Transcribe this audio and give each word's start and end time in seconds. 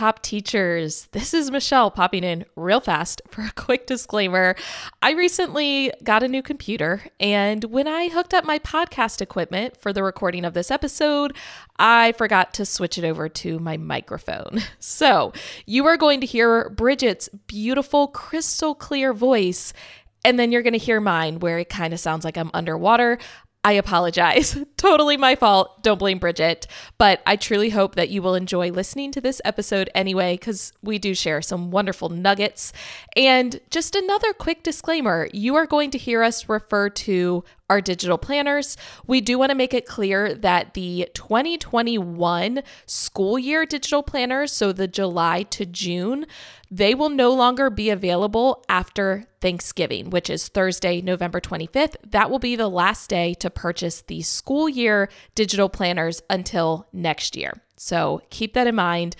Top 0.00 0.22
teachers, 0.22 1.08
this 1.10 1.34
is 1.34 1.50
Michelle 1.50 1.90
popping 1.90 2.22
in 2.22 2.44
real 2.54 2.78
fast 2.78 3.20
for 3.26 3.42
a 3.42 3.50
quick 3.56 3.88
disclaimer. 3.88 4.54
I 5.02 5.10
recently 5.10 5.92
got 6.04 6.22
a 6.22 6.28
new 6.28 6.40
computer, 6.40 7.02
and 7.18 7.64
when 7.64 7.88
I 7.88 8.08
hooked 8.08 8.32
up 8.32 8.44
my 8.44 8.60
podcast 8.60 9.20
equipment 9.20 9.76
for 9.76 9.92
the 9.92 10.04
recording 10.04 10.44
of 10.44 10.54
this 10.54 10.70
episode, 10.70 11.36
I 11.80 12.12
forgot 12.12 12.54
to 12.54 12.64
switch 12.64 12.96
it 12.96 13.04
over 13.04 13.28
to 13.28 13.58
my 13.58 13.76
microphone. 13.76 14.60
So 14.78 15.32
you 15.66 15.86
are 15.86 15.96
going 15.96 16.20
to 16.20 16.26
hear 16.26 16.70
Bridget's 16.70 17.28
beautiful, 17.48 18.06
crystal 18.06 18.76
clear 18.76 19.12
voice. 19.12 19.72
And 20.24 20.38
then 20.38 20.52
you're 20.52 20.62
going 20.62 20.72
to 20.72 20.78
hear 20.78 21.00
mine 21.00 21.40
where 21.40 21.58
it 21.58 21.68
kind 21.68 21.92
of 21.92 22.00
sounds 22.00 22.24
like 22.24 22.36
I'm 22.36 22.50
underwater. 22.54 23.18
I 23.64 23.72
apologize. 23.72 24.56
totally 24.76 25.16
my 25.16 25.34
fault. 25.34 25.82
Don't 25.82 25.98
blame 25.98 26.18
Bridget. 26.18 26.66
But 26.96 27.20
I 27.26 27.36
truly 27.36 27.70
hope 27.70 27.96
that 27.96 28.08
you 28.08 28.22
will 28.22 28.34
enjoy 28.34 28.70
listening 28.70 29.12
to 29.12 29.20
this 29.20 29.40
episode 29.44 29.90
anyway, 29.94 30.34
because 30.34 30.72
we 30.82 30.98
do 30.98 31.14
share 31.14 31.42
some 31.42 31.70
wonderful 31.70 32.08
nuggets. 32.08 32.72
And 33.16 33.60
just 33.70 33.96
another 33.96 34.32
quick 34.32 34.62
disclaimer 34.62 35.28
you 35.32 35.56
are 35.56 35.66
going 35.66 35.90
to 35.90 35.98
hear 35.98 36.22
us 36.22 36.48
refer 36.48 36.88
to 36.90 37.44
our 37.68 37.80
digital 37.80 38.16
planners. 38.16 38.76
We 39.06 39.20
do 39.20 39.38
want 39.38 39.50
to 39.50 39.54
make 39.54 39.74
it 39.74 39.86
clear 39.86 40.34
that 40.34 40.74
the 40.74 41.08
2021 41.14 42.62
school 42.86 43.38
year 43.38 43.66
digital 43.66 44.02
planners, 44.02 44.52
so 44.52 44.72
the 44.72 44.88
July 44.88 45.42
to 45.44 45.66
June, 45.66 46.26
they 46.70 46.94
will 46.94 47.08
no 47.08 47.32
longer 47.32 47.70
be 47.70 47.90
available 47.90 48.64
after 48.68 49.24
Thanksgiving, 49.40 50.10
which 50.10 50.28
is 50.28 50.48
Thursday, 50.48 51.00
November 51.00 51.40
25th. 51.40 51.96
That 52.10 52.30
will 52.30 52.38
be 52.38 52.56
the 52.56 52.68
last 52.68 53.08
day 53.08 53.34
to 53.34 53.50
purchase 53.50 54.02
the 54.02 54.22
school 54.22 54.68
year 54.68 55.08
digital 55.34 55.68
planners 55.68 56.22
until 56.28 56.86
next 56.92 57.36
year. 57.36 57.62
So 57.76 58.22
keep 58.30 58.54
that 58.54 58.66
in 58.66 58.74
mind. 58.74 59.16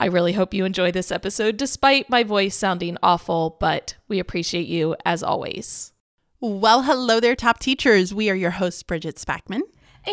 I 0.00 0.06
really 0.06 0.32
hope 0.32 0.54
you 0.54 0.64
enjoy 0.64 0.92
this 0.92 1.10
episode 1.10 1.56
despite 1.56 2.08
my 2.08 2.22
voice 2.22 2.54
sounding 2.54 2.96
awful, 3.02 3.56
but 3.58 3.96
we 4.06 4.20
appreciate 4.20 4.68
you 4.68 4.94
as 5.04 5.24
always. 5.24 5.92
Well, 6.40 6.82
hello 6.82 7.18
there, 7.18 7.34
top 7.34 7.58
teachers. 7.58 8.14
We 8.14 8.30
are 8.30 8.34
your 8.34 8.52
hosts, 8.52 8.84
Bridget 8.84 9.16
Spackman 9.16 9.62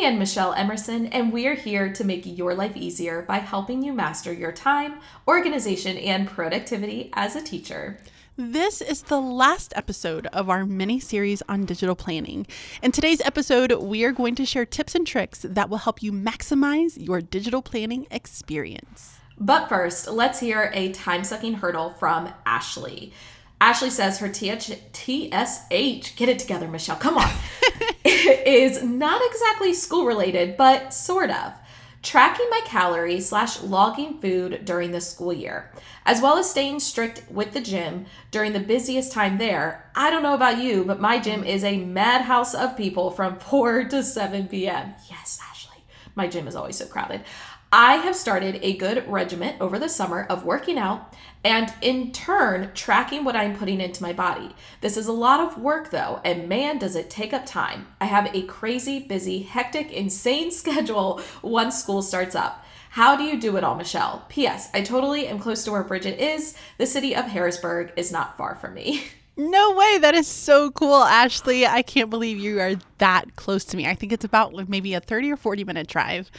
and 0.03 0.19
Michelle 0.19 0.53
Emerson, 0.53 1.07
and 1.07 1.31
we 1.31 1.47
are 1.47 1.55
here 1.55 1.91
to 1.93 2.03
make 2.03 2.23
your 2.25 2.53
life 2.53 2.75
easier 2.75 3.21
by 3.21 3.38
helping 3.38 3.81
you 3.81 3.93
master 3.93 4.33
your 4.33 4.51
time, 4.51 4.99
organization, 5.27 5.97
and 5.97 6.27
productivity 6.27 7.09
as 7.13 7.35
a 7.35 7.41
teacher. 7.41 7.97
This 8.35 8.81
is 8.81 9.03
the 9.03 9.21
last 9.21 9.71
episode 9.75 10.27
of 10.27 10.49
our 10.49 10.66
mini 10.66 10.99
series 10.99 11.41
on 11.47 11.63
digital 11.63 11.95
planning. 11.95 12.45
In 12.83 12.91
today's 12.91 13.21
episode, 13.21 13.71
we 13.71 14.03
are 14.03 14.11
going 14.11 14.35
to 14.35 14.45
share 14.45 14.66
tips 14.66 14.95
and 14.95 15.07
tricks 15.07 15.45
that 15.47 15.69
will 15.69 15.77
help 15.77 16.03
you 16.03 16.11
maximize 16.11 16.97
your 16.97 17.21
digital 17.21 17.61
planning 17.61 18.05
experience. 18.11 19.19
But 19.39 19.69
first, 19.69 20.09
let's 20.09 20.41
hear 20.41 20.71
a 20.73 20.91
time 20.91 21.23
sucking 21.23 21.55
hurdle 21.55 21.91
from 21.91 22.33
Ashley. 22.45 23.13
Ashley 23.61 23.89
says 23.89 24.19
her 24.19 24.27
TH- 24.27 24.79
TSH, 24.91 26.16
get 26.17 26.27
it 26.27 26.39
together, 26.39 26.67
Michelle, 26.67 26.97
come 26.97 27.17
on, 27.17 27.31
is 28.45 28.83
not 28.83 29.19
exactly 29.25 29.73
school 29.73 30.05
related, 30.05 30.57
but 30.57 30.93
sort 30.93 31.31
of. 31.31 31.53
Tracking 32.03 32.45
my 32.51 32.61
calories 32.65 33.29
slash 33.29 33.61
logging 33.63 34.19
food 34.19 34.63
during 34.63 34.91
the 34.91 35.01
school 35.01 35.33
year, 35.33 35.71
as 36.05 36.21
well 36.21 36.37
as 36.37 36.47
staying 36.47 36.79
strict 36.81 37.23
with 37.31 37.53
the 37.53 37.61
gym 37.61 38.05
during 38.29 38.53
the 38.53 38.59
busiest 38.59 39.11
time 39.11 39.39
there. 39.39 39.89
I 39.95 40.11
don't 40.11 40.21
know 40.21 40.35
about 40.35 40.59
you, 40.59 40.83
but 40.83 41.01
my 41.01 41.17
gym 41.17 41.43
is 41.43 41.63
a 41.63 41.83
madhouse 41.83 42.53
of 42.53 42.77
people 42.77 43.09
from 43.09 43.39
4 43.39 43.85
to 43.85 44.03
7 44.03 44.49
p.m. 44.49 44.93
Yes, 45.09 45.39
Ashley, 45.49 45.83
my 46.13 46.27
gym 46.27 46.47
is 46.47 46.55
always 46.55 46.75
so 46.75 46.85
crowded. 46.85 47.21
I 47.71 47.95
have 47.95 48.15
started 48.15 48.59
a 48.61 48.77
good 48.77 49.07
regiment 49.07 49.59
over 49.59 49.79
the 49.79 49.89
summer 49.89 50.27
of 50.29 50.45
working 50.45 50.77
out 50.77 51.11
and 51.45 51.71
in 51.79 52.11
turn 52.11 52.71
tracking 52.73 53.23
what 53.23 53.35
I'm 53.35 53.55
putting 53.55 53.79
into 53.79 54.01
my 54.01 54.11
body. 54.11 54.55
This 54.81 54.97
is 54.97 55.05
a 55.05 55.13
lot 55.13 55.39
of 55.39 55.59
work 55.59 55.91
though, 55.91 56.19
and 56.25 56.49
man, 56.49 56.79
does 56.79 56.95
it 56.95 57.09
take 57.09 57.33
up 57.33 57.45
time. 57.45 57.88
I 58.01 58.06
have 58.06 58.35
a 58.35 58.41
crazy, 58.41 59.00
busy, 59.00 59.44
hectic, 59.44 59.91
insane 59.94 60.51
schedule 60.51 61.22
once 61.44 61.79
school 61.79 62.01
starts 62.01 62.35
up. 62.35 62.66
How 62.89 63.16
do 63.16 63.23
you 63.23 63.39
do 63.39 63.57
it 63.57 63.63
all, 63.63 63.75
Michelle? 63.75 64.25
P.S. 64.29 64.69
I 64.73 64.81
totally 64.81 65.28
am 65.28 65.38
close 65.38 65.63
to 65.66 65.72
where 65.72 65.83
Bridget 65.83 66.19
is. 66.19 66.56
The 66.78 66.88
city 66.88 67.16
of 67.16 67.25
Harrisburg 67.25 67.91
is 67.95 68.12
not 68.12 68.38
far 68.38 68.56
from 68.56 68.73
me. 68.73 69.03
No 69.38 69.73
way. 69.73 69.97
That 69.97 70.16
is 70.16 70.29
so 70.29 70.72
cool, 70.72 71.03
Ashley. 71.03 71.67
I 71.67 71.81
can't 71.81 72.09
believe 72.09 72.38
you 72.39 72.62
are 72.62 72.75
that 73.00 73.35
close 73.35 73.66
to 73.66 73.75
me. 73.75 73.85
I 73.85 73.94
think 73.94 74.13
it's 74.13 74.23
about 74.23 74.53
like 74.53 74.69
maybe 74.69 74.94
a 74.94 75.01
30 75.01 75.29
or 75.33 75.35
40 75.35 75.66
minute 75.66 75.88
drive. 75.88 76.31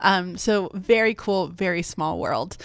Um, 0.00 0.36
so 0.36 0.70
very 0.72 1.14
cool, 1.14 1.48
very 1.48 1.82
small 1.82 2.20
world. 2.20 2.56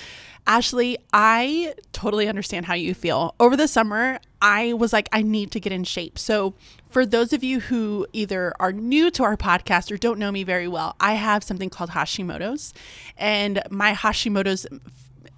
Ashley, 0.50 0.98
I 1.14 1.76
totally 1.94 2.28
understand 2.28 2.66
how 2.66 2.74
you 2.74 2.96
feel. 2.96 3.36
Over 3.40 3.56
the 3.56 3.68
summer, 3.68 4.20
I 4.42 4.74
was 4.74 4.92
like, 4.92 5.08
I 5.12 5.22
need 5.22 5.52
to 5.52 5.60
get 5.60 5.72
in 5.72 5.84
shape. 5.84 6.18
So, 6.18 6.56
for 6.90 7.06
those 7.06 7.34
of 7.34 7.44
you 7.44 7.60
who 7.60 8.08
either 8.14 8.56
are 8.60 8.74
new 8.74 9.12
to 9.12 9.24
our 9.24 9.38
podcast 9.38 9.92
or 9.92 9.98
don't 9.98 10.18
know 10.18 10.32
me 10.32 10.44
very 10.44 10.68
well, 10.68 10.96
I 11.00 11.14
have 11.14 11.44
something 11.44 11.70
called 11.70 11.92
Hashimoto's. 11.92 12.74
And 13.16 13.62
my 13.70 13.94
Hashimoto's 13.94 14.66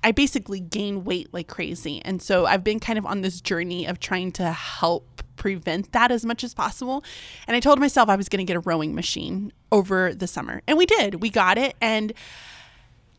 I 0.02 0.14
basically 0.14 0.62
gain 0.62 1.04
weight 1.04 1.28
like 1.34 1.50
crazy. 1.50 2.02
And 2.06 2.22
so 2.22 2.46
I've 2.46 2.64
been 2.64 2.80
kind 2.80 2.98
of 2.98 3.06
on 3.06 3.20
this 3.20 3.42
journey 3.42 3.86
of 3.86 4.00
trying 4.00 4.32
to 4.34 4.52
help 4.52 5.22
prevent 5.36 5.92
that 5.92 6.12
as 6.12 6.26
much 6.26 6.44
as 6.44 6.54
possible. 6.54 7.04
And 7.48 7.56
I 7.56 7.60
told 7.60 7.80
myself 7.80 8.08
I 8.08 8.16
was 8.16 8.30
going 8.30 8.46
to 8.46 8.50
get 8.50 8.56
a 8.56 8.62
rowing 8.62 8.96
machine 8.96 9.52
over 9.72 10.14
the 10.14 10.26
summer. 10.26 10.62
And 10.68 10.78
we 10.78 10.86
did. 10.86 11.22
We 11.22 11.30
got 11.30 11.58
it. 11.58 11.76
And 11.82 12.14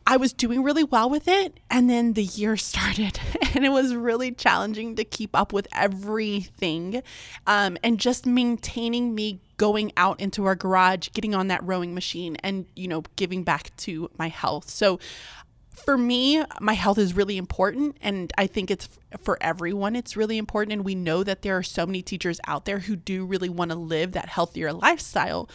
I 0.05 0.17
was 0.17 0.33
doing 0.33 0.63
really 0.63 0.83
well 0.83 1.09
with 1.09 1.27
it. 1.27 1.59
And 1.69 1.89
then 1.89 2.13
the 2.13 2.23
year 2.23 2.57
started, 2.57 3.19
and 3.53 3.65
it 3.65 3.69
was 3.69 3.95
really 3.95 4.31
challenging 4.31 4.95
to 4.95 5.03
keep 5.03 5.35
up 5.35 5.53
with 5.53 5.67
everything 5.73 7.01
um, 7.47 7.77
and 7.83 7.99
just 7.99 8.25
maintaining 8.25 9.15
me 9.15 9.39
going 9.57 9.91
out 9.95 10.19
into 10.19 10.45
our 10.45 10.55
garage, 10.55 11.09
getting 11.13 11.33
on 11.35 11.47
that 11.47 11.63
rowing 11.63 11.93
machine, 11.93 12.35
and, 12.43 12.65
you 12.75 12.87
know, 12.87 13.03
giving 13.15 13.43
back 13.43 13.75
to 13.77 14.09
my 14.17 14.27
health. 14.27 14.69
So 14.69 14.99
for 15.73 15.97
me, 15.97 16.43
my 16.59 16.73
health 16.73 16.97
is 16.97 17.13
really 17.13 17.37
important. 17.37 17.97
And 18.01 18.31
I 18.37 18.47
think 18.47 18.71
it's 18.71 18.89
for 19.21 19.37
everyone, 19.41 19.95
it's 19.95 20.15
really 20.15 20.37
important. 20.37 20.73
And 20.73 20.85
we 20.85 20.95
know 20.95 21.23
that 21.23 21.41
there 21.41 21.57
are 21.57 21.63
so 21.63 21.85
many 21.85 22.01
teachers 22.01 22.39
out 22.47 22.65
there 22.65 22.79
who 22.79 22.95
do 22.95 23.25
really 23.25 23.49
want 23.49 23.71
to 23.71 23.77
live 23.77 24.13
that 24.13 24.29
healthier 24.29 24.71
lifestyle. 24.73 25.49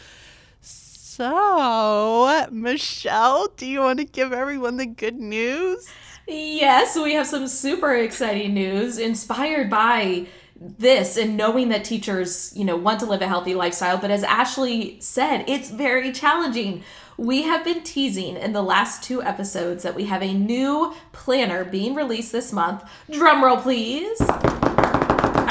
So, 1.18 2.46
Michelle, 2.52 3.48
do 3.56 3.66
you 3.66 3.80
want 3.80 3.98
to 3.98 4.04
give 4.04 4.32
everyone 4.32 4.76
the 4.76 4.86
good 4.86 5.16
news? 5.16 5.90
Yes, 6.28 6.96
we 6.96 7.14
have 7.14 7.26
some 7.26 7.48
super 7.48 7.92
exciting 7.92 8.54
news 8.54 8.98
inspired 8.98 9.68
by 9.68 10.28
this 10.54 11.16
and 11.16 11.36
knowing 11.36 11.70
that 11.70 11.82
teachers, 11.82 12.52
you 12.54 12.64
know, 12.64 12.76
want 12.76 13.00
to 13.00 13.06
live 13.06 13.20
a 13.20 13.26
healthy 13.26 13.56
lifestyle, 13.56 13.98
but 13.98 14.12
as 14.12 14.22
Ashley 14.22 15.00
said, 15.00 15.44
it's 15.48 15.70
very 15.70 16.12
challenging. 16.12 16.84
We 17.16 17.42
have 17.42 17.64
been 17.64 17.82
teasing 17.82 18.36
in 18.36 18.52
the 18.52 18.62
last 18.62 19.02
two 19.02 19.20
episodes 19.20 19.82
that 19.82 19.96
we 19.96 20.04
have 20.04 20.22
a 20.22 20.32
new 20.32 20.94
planner 21.10 21.64
being 21.64 21.96
released 21.96 22.30
this 22.30 22.52
month. 22.52 22.84
Drumroll, 23.10 23.60
please. 23.60 24.20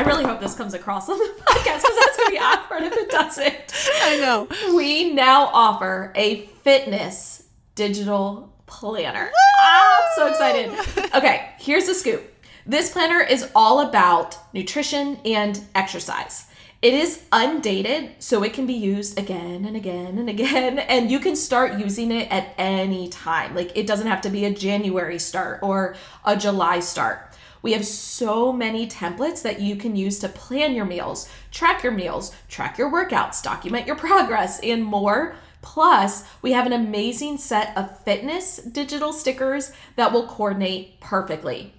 I 0.07 0.12
really 0.12 0.23
hope 0.23 0.40
this 0.40 0.56
comes 0.56 0.73
across 0.73 1.09
on 1.09 1.18
the 1.18 1.25
podcast 1.41 1.81
because 1.81 2.00
that's 2.00 2.16
going 2.16 2.28
to 2.28 2.31
be 2.31 2.40
awkward 2.40 2.84
if 2.84 2.94
it 2.94 3.09
doesn't. 3.09 3.73
I 4.03 4.18
know. 4.22 4.47
We 4.73 5.13
now 5.13 5.47
offer 5.47 6.13
a 6.16 6.45
fitness 6.63 7.44
digital 7.75 8.53
planner. 8.68 9.29
I'm 9.62 10.03
so 10.16 10.28
excited. 10.28 10.72
Okay, 11.13 11.50
here's 11.59 11.88
the 11.88 11.94
scoop. 11.94 12.23
This 12.66 12.90
planner 12.90 13.19
is 13.19 13.51
all 13.53 13.81
about 13.81 14.38
nutrition 14.53 15.19
and 15.25 15.59
exercise. 15.75 16.45
It 16.81 16.94
is 16.94 17.24
undated, 17.34 18.12
so 18.19 18.44
it 18.44 18.53
can 18.53 18.66
be 18.66 18.75
used 18.75 19.19
again 19.19 19.66
and 19.66 19.75
again 19.75 20.18
and 20.19 20.29
again, 20.29 20.79
and 20.88 21.12
you 21.12 21.19
can 21.19 21.35
start 21.35 21.79
using 21.79 22.12
it 22.12 22.31
at 22.31 22.53
any 22.57 23.09
time. 23.09 23.56
Like 23.56 23.75
it 23.75 23.88
doesn't 23.88 24.07
have 24.07 24.22
to 24.22 24.29
be 24.29 24.45
a 24.45 24.53
January 24.53 25.19
start 25.19 25.59
or 25.63 25.95
a 26.24 26.38
July 26.38 26.79
start. 26.79 27.26
We 27.62 27.74
have 27.74 27.86
so 27.86 28.51
many 28.54 28.88
templates 28.88 29.42
that 29.44 29.59
you 29.59 29.75
can 29.75 29.95
use 29.95 30.19
to 30.19 30.30
plan 30.30 30.75
your 30.75 30.86
meals, 30.86 31.30
track 31.51 31.83
your 31.83 31.92
meals, 31.92 32.36
track 32.48 32.77
your 32.77 32.92
workouts, 32.92 33.42
document 33.44 33.88
your 33.88 33.95
progress, 34.07 34.59
and 34.62 34.83
more. 34.83 35.36
Plus, 35.62 36.24
we 36.42 36.54
have 36.54 36.65
an 36.65 36.74
amazing 36.74 37.38
set 37.38 37.75
of 37.75 38.00
fitness 38.04 38.57
digital 38.57 39.12
stickers 39.12 39.71
that 39.95 40.13
will 40.13 40.27
coordinate 40.27 41.00
perfectly. 41.00 41.74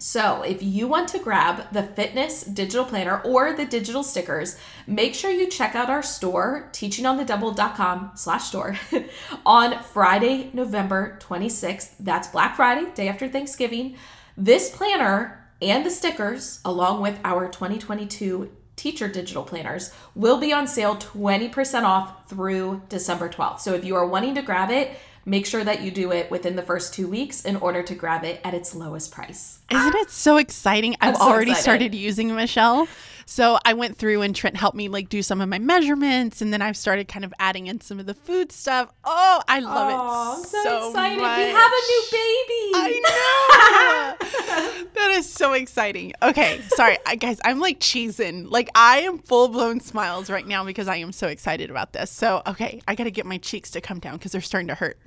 So, 0.00 0.42
if 0.42 0.62
you 0.62 0.88
want 0.88 1.10
to 1.10 1.18
grab 1.18 1.70
the 1.72 1.82
fitness 1.82 2.42
digital 2.42 2.86
planner 2.86 3.20
or 3.20 3.52
the 3.52 3.66
digital 3.66 4.02
stickers, 4.02 4.56
make 4.86 5.14
sure 5.14 5.30
you 5.30 5.46
check 5.46 5.74
out 5.74 5.90
our 5.90 6.02
store, 6.02 6.70
teachingonthedouble.com 6.72 8.12
slash 8.14 8.44
store, 8.44 8.78
on 9.46 9.82
Friday, 9.82 10.48
November 10.54 11.18
26th. 11.20 11.90
That's 12.00 12.28
Black 12.28 12.56
Friday, 12.56 12.90
day 12.94 13.08
after 13.08 13.28
Thanksgiving. 13.28 13.96
This 14.40 14.74
planner 14.74 15.38
and 15.60 15.84
the 15.84 15.90
stickers, 15.90 16.60
along 16.64 17.02
with 17.02 17.20
our 17.24 17.46
2022 17.46 18.50
teacher 18.74 19.06
digital 19.06 19.42
planners, 19.42 19.92
will 20.14 20.40
be 20.40 20.50
on 20.50 20.66
sale 20.66 20.96
20% 20.96 21.82
off 21.82 22.26
through 22.26 22.80
December 22.88 23.28
12th. 23.28 23.60
So, 23.60 23.74
if 23.74 23.84
you 23.84 23.94
are 23.96 24.06
wanting 24.06 24.34
to 24.36 24.42
grab 24.42 24.70
it, 24.70 24.96
Make 25.26 25.44
sure 25.44 25.62
that 25.62 25.82
you 25.82 25.90
do 25.90 26.12
it 26.12 26.30
within 26.30 26.56
the 26.56 26.62
first 26.62 26.94
two 26.94 27.06
weeks 27.06 27.44
in 27.44 27.56
order 27.56 27.82
to 27.82 27.94
grab 27.94 28.24
it 28.24 28.40
at 28.42 28.54
its 28.54 28.74
lowest 28.74 29.12
price. 29.12 29.58
Isn't 29.70 29.94
it 29.96 30.10
so 30.10 30.38
exciting? 30.38 30.96
I've 31.00 31.16
so 31.16 31.22
already 31.22 31.50
excited. 31.50 31.62
started 31.62 31.94
using 31.94 32.34
Michelle. 32.34 32.88
So 33.30 33.60
I 33.64 33.74
went 33.74 33.96
through 33.96 34.22
and 34.22 34.34
Trent 34.34 34.56
helped 34.56 34.76
me 34.76 34.88
like 34.88 35.08
do 35.08 35.22
some 35.22 35.40
of 35.40 35.48
my 35.48 35.60
measurements 35.60 36.42
and 36.42 36.52
then 36.52 36.60
I've 36.60 36.76
started 36.76 37.06
kind 37.06 37.24
of 37.24 37.32
adding 37.38 37.68
in 37.68 37.80
some 37.80 38.00
of 38.00 38.06
the 38.06 38.12
food 38.12 38.50
stuff. 38.50 38.92
Oh, 39.04 39.40
I 39.46 39.60
love 39.60 39.72
Aw, 39.94 40.32
it 40.32 40.38
I'm 40.38 40.44
so, 40.44 40.62
so, 40.64 40.88
excited. 40.88 41.20
much. 41.20 41.38
We 41.38 41.44
have 41.44 41.70
a 41.70 41.86
new 41.86 42.02
baby. 42.10 42.72
I 42.74 44.16
know. 44.18 44.86
that 44.94 45.10
is 45.12 45.32
so 45.32 45.52
exciting. 45.52 46.12
Okay, 46.20 46.60
sorry, 46.70 46.98
I, 47.06 47.14
guys. 47.14 47.40
I'm 47.44 47.60
like 47.60 47.78
cheesing. 47.78 48.50
Like 48.50 48.68
I 48.74 49.02
am 49.02 49.18
full 49.20 49.46
blown 49.46 49.78
smiles 49.78 50.28
right 50.28 50.46
now 50.46 50.64
because 50.64 50.88
I 50.88 50.96
am 50.96 51.12
so 51.12 51.28
excited 51.28 51.70
about 51.70 51.92
this. 51.92 52.10
So 52.10 52.42
okay, 52.48 52.82
I 52.88 52.96
got 52.96 53.04
to 53.04 53.12
get 53.12 53.26
my 53.26 53.38
cheeks 53.38 53.70
to 53.70 53.80
come 53.80 54.00
down 54.00 54.14
because 54.14 54.32
they're 54.32 54.40
starting 54.40 54.66
to 54.68 54.74
hurt. 54.74 54.98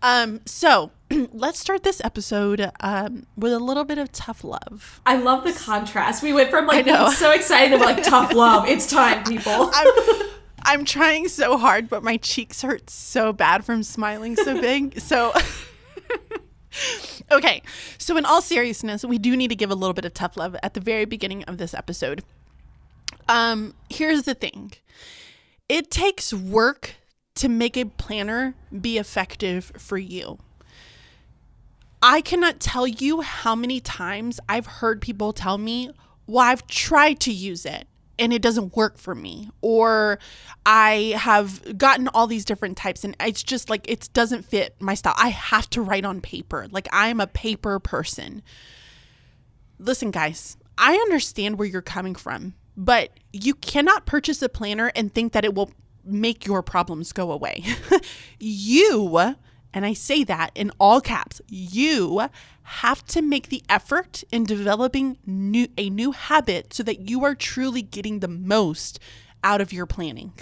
Um, 0.00 0.42
so 0.46 0.92
let's 1.32 1.58
start 1.58 1.82
this 1.84 2.00
episode 2.04 2.70
um, 2.80 3.26
with 3.36 3.52
a 3.52 3.58
little 3.58 3.84
bit 3.84 3.98
of 3.98 4.12
tough 4.12 4.44
love. 4.44 5.00
I 5.06 5.16
love 5.16 5.44
the 5.44 5.52
contrast. 5.52 6.22
We 6.22 6.32
went 6.32 6.50
from 6.50 6.66
like 6.66 6.84
being 6.84 7.10
so 7.12 7.30
excited 7.30 7.76
to 7.76 7.82
like 7.82 8.02
tough 8.02 8.32
love. 8.34 8.68
It's 8.68 8.90
time, 8.90 9.24
people. 9.24 9.70
I'm, 9.72 10.28
I'm 10.64 10.84
trying 10.84 11.28
so 11.28 11.56
hard, 11.56 11.88
but 11.88 12.02
my 12.02 12.18
cheeks 12.18 12.62
hurt 12.62 12.90
so 12.90 13.32
bad 13.32 13.64
from 13.64 13.82
smiling 13.82 14.36
so 14.36 14.60
big. 14.60 15.00
So, 15.00 15.32
okay. 17.30 17.62
So, 17.96 18.16
in 18.16 18.26
all 18.26 18.42
seriousness, 18.42 19.04
we 19.04 19.18
do 19.18 19.36
need 19.36 19.48
to 19.48 19.56
give 19.56 19.70
a 19.70 19.74
little 19.74 19.94
bit 19.94 20.04
of 20.04 20.12
tough 20.12 20.36
love 20.36 20.56
at 20.62 20.74
the 20.74 20.80
very 20.80 21.06
beginning 21.06 21.44
of 21.44 21.58
this 21.58 21.72
episode. 21.72 22.22
Um, 23.28 23.74
here's 23.88 24.24
the 24.24 24.34
thing 24.34 24.72
it 25.68 25.90
takes 25.90 26.34
work 26.34 26.96
to 27.36 27.48
make 27.48 27.76
a 27.76 27.84
planner 27.84 28.54
be 28.78 28.98
effective 28.98 29.72
for 29.76 29.96
you. 29.96 30.38
I 32.02 32.20
cannot 32.20 32.60
tell 32.60 32.86
you 32.86 33.22
how 33.22 33.54
many 33.54 33.80
times 33.80 34.38
I've 34.48 34.66
heard 34.66 35.00
people 35.00 35.32
tell 35.32 35.58
me, 35.58 35.90
well, 36.26 36.44
I've 36.44 36.66
tried 36.66 37.20
to 37.20 37.32
use 37.32 37.66
it 37.66 37.88
and 38.18 38.32
it 38.32 38.42
doesn't 38.42 38.76
work 38.76 38.98
for 38.98 39.14
me. 39.14 39.50
Or 39.60 40.18
I 40.66 41.14
have 41.16 41.78
gotten 41.78 42.08
all 42.08 42.26
these 42.26 42.44
different 42.44 42.76
types 42.76 43.04
and 43.04 43.16
it's 43.20 43.42
just 43.42 43.70
like 43.70 43.88
it 43.90 44.08
doesn't 44.12 44.44
fit 44.44 44.76
my 44.80 44.94
style. 44.94 45.14
I 45.16 45.28
have 45.28 45.68
to 45.70 45.82
write 45.82 46.04
on 46.04 46.20
paper. 46.20 46.66
Like 46.70 46.88
I'm 46.92 47.20
a 47.20 47.26
paper 47.26 47.78
person. 47.78 48.42
Listen, 49.78 50.10
guys, 50.10 50.56
I 50.76 50.94
understand 50.94 51.58
where 51.58 51.68
you're 51.68 51.82
coming 51.82 52.14
from, 52.14 52.54
but 52.76 53.10
you 53.32 53.54
cannot 53.54 54.06
purchase 54.06 54.42
a 54.42 54.48
planner 54.48 54.92
and 54.94 55.12
think 55.12 55.32
that 55.32 55.44
it 55.44 55.54
will 55.54 55.72
make 56.04 56.46
your 56.46 56.62
problems 56.62 57.12
go 57.12 57.30
away. 57.32 57.64
you, 58.38 59.36
and 59.72 59.84
I 59.84 59.92
say 59.92 60.24
that 60.24 60.50
in 60.54 60.70
all 60.78 61.00
caps, 61.00 61.40
you 61.48 62.28
have 62.62 63.04
to 63.06 63.22
make 63.22 63.48
the 63.48 63.62
effort 63.68 64.24
in 64.30 64.44
developing 64.44 65.18
new 65.26 65.68
a 65.76 65.90
new 65.90 66.12
habit 66.12 66.74
so 66.74 66.82
that 66.82 67.08
you 67.08 67.24
are 67.24 67.34
truly 67.34 67.82
getting 67.82 68.20
the 68.20 68.28
most 68.28 68.98
out 69.42 69.60
of 69.60 69.72
your 69.72 69.86
planning. 69.86 70.32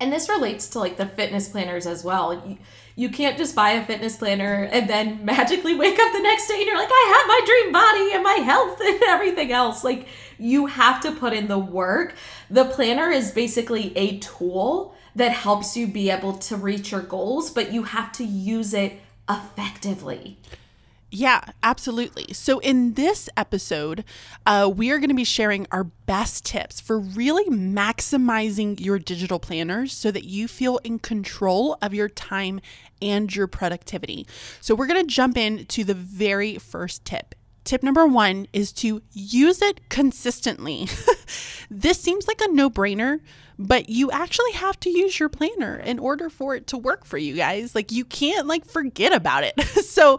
And 0.00 0.12
this 0.12 0.28
relates 0.28 0.68
to 0.70 0.78
like 0.78 0.96
the 0.96 1.06
fitness 1.06 1.48
planners 1.48 1.86
as 1.86 2.04
well. 2.04 2.34
You, 2.34 2.58
you 2.96 3.08
can't 3.08 3.38
just 3.38 3.54
buy 3.54 3.70
a 3.70 3.84
fitness 3.84 4.16
planner 4.16 4.68
and 4.70 4.88
then 4.88 5.24
magically 5.24 5.74
wake 5.74 5.98
up 5.98 6.12
the 6.12 6.20
next 6.20 6.48
day 6.48 6.54
and 6.54 6.66
you're 6.66 6.78
like, 6.78 6.90
I 6.90 7.14
have 7.16 7.28
my 7.28 7.40
dream 7.46 7.72
body 7.72 8.14
and 8.14 8.22
my 8.22 8.44
health 8.44 8.80
and 8.84 9.02
everything 9.04 9.52
else. 9.52 9.84
Like, 9.84 10.06
you 10.38 10.66
have 10.66 11.00
to 11.02 11.12
put 11.12 11.32
in 11.32 11.48
the 11.48 11.58
work. 11.58 12.14
The 12.50 12.64
planner 12.64 13.10
is 13.10 13.30
basically 13.30 13.96
a 13.96 14.18
tool 14.18 14.94
that 15.16 15.32
helps 15.32 15.76
you 15.76 15.86
be 15.86 16.10
able 16.10 16.34
to 16.34 16.56
reach 16.56 16.92
your 16.92 17.02
goals, 17.02 17.50
but 17.50 17.72
you 17.72 17.84
have 17.84 18.12
to 18.12 18.24
use 18.24 18.74
it 18.74 19.00
effectively. 19.28 20.38
Yeah, 21.10 21.42
absolutely. 21.62 22.32
So, 22.32 22.58
in 22.58 22.94
this 22.94 23.28
episode, 23.36 24.04
uh, 24.46 24.68
we 24.74 24.90
are 24.90 24.98
going 24.98 25.10
to 25.10 25.14
be 25.14 25.22
sharing 25.22 25.64
our 25.70 25.84
best 25.84 26.44
tips 26.44 26.80
for 26.80 26.98
really 26.98 27.44
maximizing 27.44 28.80
your 28.80 28.98
digital 28.98 29.38
planners 29.38 29.92
so 29.92 30.10
that 30.10 30.24
you 30.24 30.48
feel 30.48 30.78
in 30.78 30.98
control 30.98 31.78
of 31.80 31.94
your 31.94 32.08
time 32.08 32.60
and 33.00 33.32
your 33.34 33.46
productivity. 33.46 34.26
So, 34.60 34.74
we're 34.74 34.88
going 34.88 35.06
to 35.06 35.14
jump 35.14 35.36
into 35.36 35.84
the 35.84 35.94
very 35.94 36.58
first 36.58 37.04
tip. 37.04 37.36
Tip 37.64 37.82
number 37.82 38.06
one 38.06 38.46
is 38.52 38.72
to 38.74 39.02
use 39.12 39.62
it 39.62 39.88
consistently. 39.88 40.86
this 41.70 41.98
seems 41.98 42.28
like 42.28 42.40
a 42.42 42.48
no 42.48 42.68
brainer, 42.68 43.20
but 43.58 43.88
you 43.88 44.10
actually 44.10 44.52
have 44.52 44.78
to 44.80 44.90
use 44.90 45.18
your 45.18 45.30
planner 45.30 45.78
in 45.78 45.98
order 45.98 46.28
for 46.28 46.54
it 46.54 46.66
to 46.68 46.76
work 46.76 47.06
for 47.06 47.16
you 47.16 47.34
guys. 47.34 47.74
Like, 47.74 47.90
you 47.90 48.04
can't 48.04 48.46
like 48.46 48.66
forget 48.66 49.14
about 49.14 49.44
it. 49.44 49.58
so, 49.84 50.18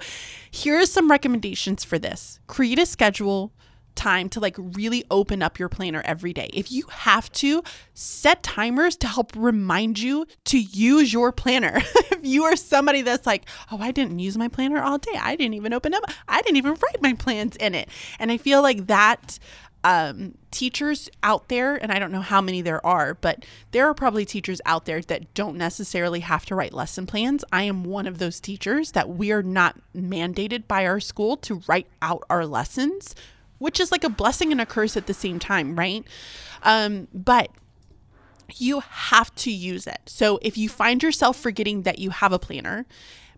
here 0.50 0.80
are 0.80 0.86
some 0.88 1.12
recommendations 1.12 1.84
for 1.84 2.00
this 2.00 2.40
create 2.48 2.80
a 2.80 2.86
schedule 2.86 3.52
time 3.96 4.30
to 4.30 4.40
like 4.40 4.56
really 4.58 5.04
open 5.10 5.42
up 5.42 5.58
your 5.58 5.70
planner 5.70 6.02
every 6.06 6.34
day. 6.34 6.50
If 6.54 6.72
you 6.72 6.86
have 6.92 7.32
to, 7.34 7.64
set 7.94 8.44
timers 8.44 8.96
to 8.98 9.08
help 9.08 9.32
remind 9.36 10.00
you 10.00 10.28
to 10.46 10.60
use 10.60 11.12
your 11.12 11.32
planner. 11.32 11.78
if 11.96 12.20
you 12.24 12.44
are 12.44 12.56
somebody 12.56 13.02
that's 13.02 13.26
like, 13.26 13.46
oh, 13.72 13.80
I 13.80 13.92
didn't 13.92 14.20
use 14.20 14.38
my 14.38 14.48
planner 14.48 14.82
all 14.82 14.98
day, 14.98 15.18
I 15.20 15.36
didn't 15.36 15.56
even 15.56 15.74
open 15.74 15.94
up, 15.94 16.04
I 16.28 16.42
didn't 16.42 16.58
even 16.58 16.74
write 16.74 17.02
my 17.02 17.14
plans 17.14 17.56
in 17.56 17.74
it. 17.74 17.90
And 18.20 18.32
I 18.32 18.38
feel 18.38 18.62
like 18.62 18.88
that. 18.88 19.40
Um, 19.84 20.34
teachers 20.50 21.12
out 21.22 21.48
there, 21.48 21.76
and 21.76 21.92
I 21.92 22.00
don't 22.00 22.12
know 22.12 22.22
how 22.22 22.42
many 22.42 22.64
there 22.64 22.84
are, 22.84 23.14
but 23.14 23.46
there 23.70 23.88
are 23.88 23.94
probably 23.94 24.26
teachers 24.26 24.60
out 24.66 24.86
there 24.86 25.00
that 25.02 25.32
don't 25.36 25.58
necessarily 25.58 26.22
have 26.22 26.44
to 26.48 26.56
write 26.56 26.74
lesson 26.74 27.06
plans. 27.06 27.46
I 27.52 27.64
am 27.64 27.84
one 27.84 28.08
of 28.08 28.18
those 28.18 28.40
teachers 28.40 28.94
that 28.94 29.10
we 29.10 29.32
are 29.32 29.44
not 29.44 29.80
mandated 29.96 30.68
by 30.68 30.88
our 30.88 31.00
school 31.00 31.38
to 31.38 31.62
write 31.68 31.86
out 32.02 32.24
our 32.32 32.48
lessons 32.48 33.14
which 33.57 33.80
is 33.80 33.92
like 33.92 34.04
a 34.04 34.10
blessing 34.10 34.52
and 34.52 34.62
a 34.62 34.66
curse 34.66 34.98
at 34.98 35.07
the 35.07 35.13
same 35.13 35.40
time, 35.40 35.75
right? 35.75 36.04
Um, 36.63 37.07
but 37.13 37.50
you 38.56 38.81
have 38.81 39.34
to 39.36 39.52
use 39.52 39.88
it. 39.88 40.00
So 40.06 40.40
if 40.42 40.57
you 40.57 40.69
find 40.69 41.02
yourself 41.02 41.38
forgetting 41.38 41.84
that 41.84 42.00
you 42.00 42.12
have 42.12 42.31
a 42.31 42.40
planner, 42.40 42.86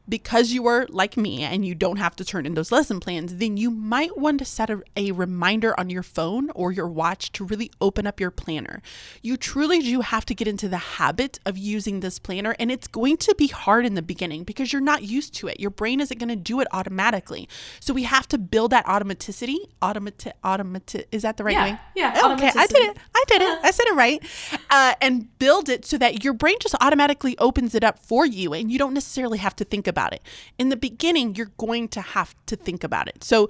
because 0.09 0.51
you 0.51 0.67
are 0.67 0.85
like 0.89 1.17
me 1.17 1.43
and 1.43 1.65
you 1.65 1.75
don't 1.75 1.97
have 1.97 2.15
to 2.15 2.25
turn 2.25 2.45
in 2.45 2.53
those 2.53 2.71
lesson 2.71 2.99
plans, 2.99 3.35
then 3.35 3.57
you 3.57 3.69
might 3.69 4.17
want 4.17 4.39
to 4.39 4.45
set 4.45 4.69
a, 4.69 4.81
a, 4.95 5.11
reminder 5.11 5.77
on 5.79 5.89
your 5.89 6.03
phone 6.03 6.49
or 6.51 6.71
your 6.71 6.87
watch 6.87 7.31
to 7.31 7.43
really 7.43 7.71
open 7.81 8.07
up 8.07 8.19
your 8.19 8.31
planner. 8.31 8.81
You 9.21 9.35
truly 9.35 9.79
do 9.79 10.01
have 10.01 10.25
to 10.25 10.35
get 10.35 10.47
into 10.47 10.69
the 10.69 10.77
habit 10.77 11.39
of 11.45 11.57
using 11.57 11.99
this 11.99 12.19
planner, 12.19 12.55
and 12.59 12.71
it's 12.71 12.87
going 12.87 13.17
to 13.17 13.35
be 13.35 13.47
hard 13.47 13.85
in 13.85 13.95
the 13.95 14.01
beginning 14.01 14.43
because 14.43 14.71
you're 14.71 14.81
not 14.81 15.03
used 15.03 15.33
to 15.35 15.47
it. 15.47 15.59
Your 15.59 15.71
brain 15.71 15.99
isn't 15.99 16.17
going 16.17 16.29
to 16.29 16.35
do 16.35 16.59
it 16.59 16.67
automatically. 16.71 17.49
So 17.79 17.93
we 17.93 18.03
have 18.03 18.27
to 18.29 18.37
build 18.37 18.71
that 18.71 18.85
automaticity. 18.85 19.57
Automatic, 19.81 20.33
automatic, 20.43 21.07
is 21.11 21.23
that 21.23 21.37
the 21.37 21.43
right 21.43 21.53
yeah, 21.53 21.63
way? 21.63 21.79
Yeah. 21.95 22.19
Oh, 22.23 22.33
okay, 22.33 22.51
I 22.55 22.67
did 22.67 22.77
it. 22.77 22.97
I 23.15 23.23
did 23.27 23.41
it. 23.41 23.59
I 23.63 23.71
said 23.71 23.87
it 23.87 23.95
right. 23.95 24.23
Uh, 24.69 24.93
and 25.01 25.37
build 25.39 25.69
it 25.69 25.85
so 25.85 25.97
that 25.97 26.23
your 26.23 26.33
brain 26.33 26.55
just 26.61 26.75
automatically 26.79 27.37
opens 27.39 27.73
it 27.73 27.83
up 27.83 27.99
for 27.99 28.25
you 28.25 28.53
and 28.53 28.71
you 28.71 28.77
don't 28.77 28.93
necessarily 28.93 29.37
have 29.37 29.55
to 29.55 29.63
think 29.63 29.87
about 29.87 29.96
it. 30.13 30.21
In 30.57 30.69
the 30.69 30.77
beginning, 30.77 31.35
you're 31.35 31.51
going 31.57 31.87
to 31.89 32.01
have 32.01 32.35
to 32.45 32.55
think 32.55 32.83
about 32.83 33.07
it. 33.07 33.23
So 33.23 33.49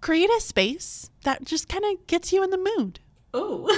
create 0.00 0.30
a 0.30 0.40
space 0.40 1.10
that 1.22 1.44
just 1.44 1.68
kind 1.68 1.84
of 1.84 2.06
gets 2.06 2.32
you 2.32 2.42
in 2.42 2.50
the 2.50 2.58
mood. 2.76 3.00
Ooh, 3.34 3.68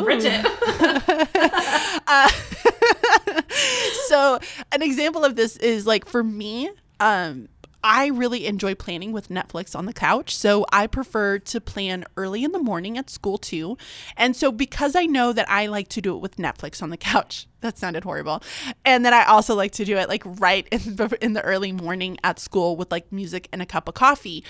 Bridget. 0.02 0.46
uh, 2.06 2.28
so 4.08 4.38
an 4.72 4.82
example 4.82 5.24
of 5.24 5.36
this 5.36 5.56
is 5.58 5.86
like 5.86 6.06
for 6.06 6.24
me, 6.24 6.70
um, 7.00 7.48
I 7.88 8.08
really 8.08 8.46
enjoy 8.46 8.74
planning 8.74 9.12
with 9.12 9.28
Netflix 9.28 9.76
on 9.76 9.86
the 9.86 9.92
couch. 9.92 10.36
So 10.36 10.66
I 10.72 10.88
prefer 10.88 11.38
to 11.38 11.60
plan 11.60 12.04
early 12.16 12.42
in 12.42 12.50
the 12.50 12.58
morning 12.58 12.98
at 12.98 13.08
school 13.08 13.38
too. 13.38 13.78
And 14.16 14.34
so 14.34 14.50
because 14.50 14.96
I 14.96 15.06
know 15.06 15.32
that 15.32 15.48
I 15.48 15.66
like 15.66 15.86
to 15.90 16.00
do 16.00 16.16
it 16.16 16.18
with 16.18 16.34
Netflix 16.34 16.82
on 16.82 16.90
the 16.90 16.96
couch, 17.12 17.46
that 17.60 17.78
sounded 17.78 18.02
horrible. 18.02 18.42
And 18.84 19.04
then 19.04 19.14
I 19.14 19.24
also 19.26 19.54
like 19.54 19.70
to 19.72 19.84
do 19.84 19.96
it 19.98 20.08
like 20.08 20.24
right 20.24 20.66
in 20.72 20.96
the, 20.96 21.16
in 21.20 21.34
the 21.34 21.42
early 21.42 21.70
morning 21.70 22.18
at 22.24 22.40
school 22.40 22.76
with 22.76 22.90
like 22.90 23.12
music 23.12 23.48
and 23.52 23.62
a 23.62 23.66
cup 23.66 23.86
of 23.86 23.94
coffee. 23.94 24.42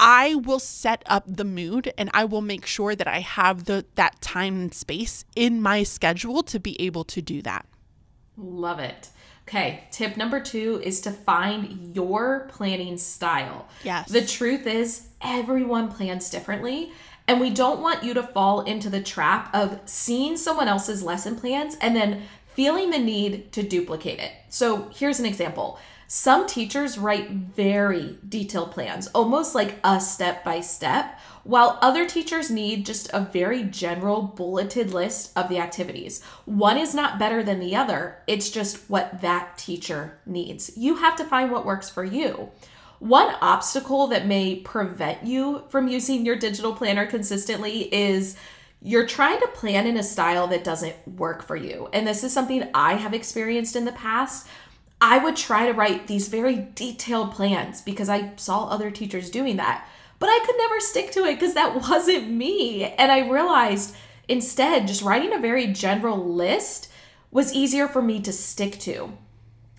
I 0.00 0.34
will 0.34 0.58
set 0.58 1.04
up 1.06 1.22
the 1.28 1.44
mood 1.44 1.92
and 1.96 2.10
I 2.12 2.24
will 2.24 2.42
make 2.42 2.66
sure 2.66 2.96
that 2.96 3.06
I 3.06 3.20
have 3.20 3.66
the 3.66 3.86
that 3.94 4.20
time 4.20 4.62
and 4.62 4.74
space 4.74 5.24
in 5.36 5.62
my 5.62 5.84
schedule 5.84 6.42
to 6.42 6.58
be 6.58 6.80
able 6.82 7.04
to 7.04 7.22
do 7.22 7.40
that. 7.42 7.66
Love 8.36 8.80
it. 8.80 9.10
Okay, 9.46 9.84
tip 9.90 10.16
number 10.16 10.40
two 10.40 10.80
is 10.82 11.02
to 11.02 11.10
find 11.10 11.94
your 11.94 12.48
planning 12.48 12.96
style. 12.96 13.68
Yes. 13.82 14.08
The 14.08 14.24
truth 14.24 14.66
is, 14.66 15.08
everyone 15.20 15.88
plans 15.92 16.30
differently, 16.30 16.92
and 17.28 17.40
we 17.40 17.50
don't 17.50 17.80
want 17.80 18.02
you 18.02 18.14
to 18.14 18.22
fall 18.22 18.62
into 18.62 18.88
the 18.88 19.02
trap 19.02 19.54
of 19.54 19.80
seeing 19.84 20.38
someone 20.38 20.66
else's 20.68 21.02
lesson 21.02 21.36
plans 21.36 21.76
and 21.80 21.94
then 21.94 22.22
feeling 22.54 22.90
the 22.90 22.98
need 22.98 23.52
to 23.52 23.62
duplicate 23.62 24.18
it. 24.18 24.32
So, 24.48 24.88
here's 24.94 25.20
an 25.20 25.26
example 25.26 25.78
Some 26.06 26.46
teachers 26.46 26.96
write 26.96 27.30
very 27.30 28.18
detailed 28.26 28.70
plans, 28.70 29.08
almost 29.08 29.54
like 29.54 29.78
a 29.84 30.00
step 30.00 30.42
by 30.42 30.60
step, 30.60 31.18
while 31.44 31.78
other 31.80 32.06
teachers 32.06 32.50
need 32.50 32.86
just 32.86 33.08
a 33.12 33.20
very 33.20 33.62
general 33.62 34.22
bulleted 34.22 34.92
list 34.92 35.30
of 35.36 35.48
the 35.48 35.58
activities. 35.58 36.22
One 36.46 36.78
is 36.78 36.94
not 36.94 37.18
better 37.18 37.42
than 37.42 37.60
the 37.60 37.76
other, 37.76 38.18
it's 38.26 38.50
just 38.50 38.90
what 38.90 39.20
that 39.20 39.56
teacher 39.56 40.18
needs. 40.26 40.72
You 40.76 40.96
have 40.96 41.16
to 41.16 41.24
find 41.24 41.50
what 41.50 41.66
works 41.66 41.88
for 41.88 42.04
you. 42.04 42.50
One 42.98 43.34
obstacle 43.42 44.06
that 44.08 44.26
may 44.26 44.56
prevent 44.56 45.26
you 45.26 45.64
from 45.68 45.88
using 45.88 46.24
your 46.24 46.36
digital 46.36 46.74
planner 46.74 47.06
consistently 47.06 47.94
is 47.94 48.36
you're 48.80 49.06
trying 49.06 49.40
to 49.40 49.46
plan 49.48 49.86
in 49.86 49.96
a 49.96 50.02
style 50.02 50.46
that 50.48 50.64
doesn't 50.64 50.96
work 51.06 51.42
for 51.42 51.56
you. 51.56 51.88
And 51.92 52.06
this 52.06 52.24
is 52.24 52.32
something 52.32 52.68
I 52.74 52.94
have 52.94 53.14
experienced 53.14 53.76
in 53.76 53.84
the 53.84 53.92
past. 53.92 54.46
I 55.00 55.18
would 55.18 55.36
try 55.36 55.66
to 55.66 55.72
write 55.72 56.06
these 56.06 56.28
very 56.28 56.68
detailed 56.74 57.32
plans 57.32 57.82
because 57.82 58.08
I 58.08 58.32
saw 58.36 58.68
other 58.68 58.90
teachers 58.90 59.28
doing 59.28 59.56
that, 59.56 59.86
but 60.18 60.28
I 60.28 60.40
could 60.44 60.56
never 60.58 60.80
stick 60.80 61.10
to 61.12 61.24
it 61.24 61.34
because 61.34 61.54
that 61.54 61.74
wasn't 61.88 62.30
me. 62.30 62.84
And 62.84 63.12
I 63.12 63.28
realized 63.28 63.94
instead, 64.28 64.86
just 64.86 65.02
writing 65.02 65.32
a 65.32 65.38
very 65.38 65.66
general 65.66 66.18
list 66.18 66.90
was 67.30 67.52
easier 67.52 67.88
for 67.88 68.00
me 68.00 68.20
to 68.20 68.32
stick 68.32 68.78
to. 68.80 69.12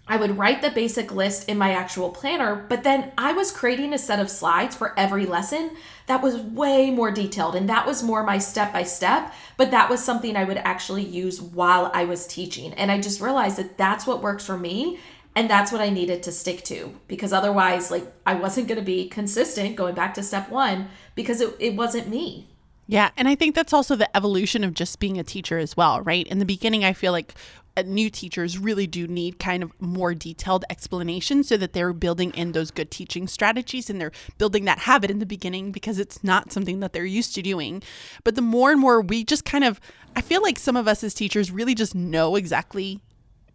I 0.08 0.18
would 0.18 0.38
write 0.38 0.62
the 0.62 0.70
basic 0.70 1.12
list 1.12 1.50
in 1.50 1.58
my 1.58 1.72
actual 1.72 2.12
planner, 2.12 2.66
but 2.70 2.84
then 2.84 3.12
I 3.18 3.34
was 3.34 3.52
creating 3.52 3.92
a 3.92 3.98
set 3.98 4.20
of 4.20 4.30
slides 4.30 4.76
for 4.76 4.98
every 5.00 5.26
lesson 5.26 5.72
that 6.06 6.22
was 6.22 6.38
way 6.38 6.92
more 6.92 7.10
detailed. 7.10 7.56
And 7.56 7.68
that 7.70 7.88
was 7.88 8.04
more 8.04 8.22
my 8.22 8.38
step 8.38 8.72
by 8.72 8.84
step, 8.84 9.34
but 9.58 9.72
that 9.72 9.90
was 9.90 10.04
something 10.04 10.36
I 10.36 10.44
would 10.44 10.58
actually 10.58 11.04
use 11.04 11.42
while 11.42 11.90
I 11.92 12.06
was 12.06 12.28
teaching. 12.28 12.74
And 12.76 12.92
I 12.92 13.02
just 13.02 13.20
realized 13.20 13.58
that 13.58 13.80
that's 13.80 14.06
what 14.06 14.22
works 14.22 14.46
for 14.46 14.58
me. 14.58 15.00
And 15.36 15.50
that's 15.50 15.72
what 15.72 15.82
I 15.82 15.90
needed 15.90 16.24
to 16.24 16.32
stick 16.32 16.64
to 16.64 16.96
because 17.08 17.34
otherwise, 17.34 17.92
like, 17.92 18.06
I 18.26 18.36
wasn't 18.36 18.70
going 18.70 18.80
to 18.80 18.86
be 18.86 19.10
consistent 19.10 19.76
going 19.76 19.94
back 19.94 20.14
to 20.14 20.24
step 20.24 20.50
one 20.50 20.88
because 21.14 21.42
it, 21.42 21.54
it 21.60 21.76
wasn't 21.76 22.08
me. 22.08 22.48
Yeah. 22.88 23.10
And 23.18 23.28
I 23.28 23.36
think 23.36 23.56
that's 23.56 23.74
also 23.74 23.96
the 23.96 24.16
evolution 24.16 24.64
of 24.64 24.74
just 24.74 25.00
being 25.00 25.18
a 25.18 25.24
teacher 25.24 25.58
as 25.58 25.76
well, 25.76 26.02
right? 26.02 26.26
In 26.28 26.40
the 26.40 26.46
beginning, 26.46 26.86
I 26.86 26.94
feel 26.94 27.12
like 27.12 27.34
uh, 27.78 27.84
new 27.86 28.10
teachers 28.10 28.58
really 28.58 28.88
do 28.88 29.08
need 29.08 29.40
kind 29.40 29.62
of 29.64 29.72
more 29.82 30.14
detailed 30.14 30.64
explanation 30.70 31.44
so 31.44 31.58
that 31.58 31.74
they're 31.74 31.92
building 31.92 32.32
in 32.32 32.54
those 32.54 32.72
good 32.72 32.90
teaching 32.90 33.28
strategies 33.28 33.90
and 33.90 34.00
they're 34.00 34.14
building 34.38 34.64
that 34.66 34.80
habit 34.80 35.12
in 35.12 35.20
the 35.20 35.26
beginning 35.26 35.72
because 35.72 36.00
it's 36.00 36.24
not 36.24 36.54
something 36.54 36.80
that 36.80 36.94
they're 36.94 37.04
used 37.04 37.36
to 37.36 37.42
doing. 37.42 37.84
But 38.24 38.36
the 38.36 38.42
more 38.42 38.72
and 38.72 38.80
more 38.80 39.02
we 39.02 39.26
just 39.26 39.44
kind 39.44 39.64
of, 39.64 39.82
I 40.16 40.22
feel 40.22 40.42
like 40.42 40.58
some 40.58 40.78
of 40.78 40.88
us 40.88 41.04
as 41.04 41.14
teachers 41.14 41.52
really 41.52 41.76
just 41.76 41.96
know 41.96 42.36
exactly 42.36 43.02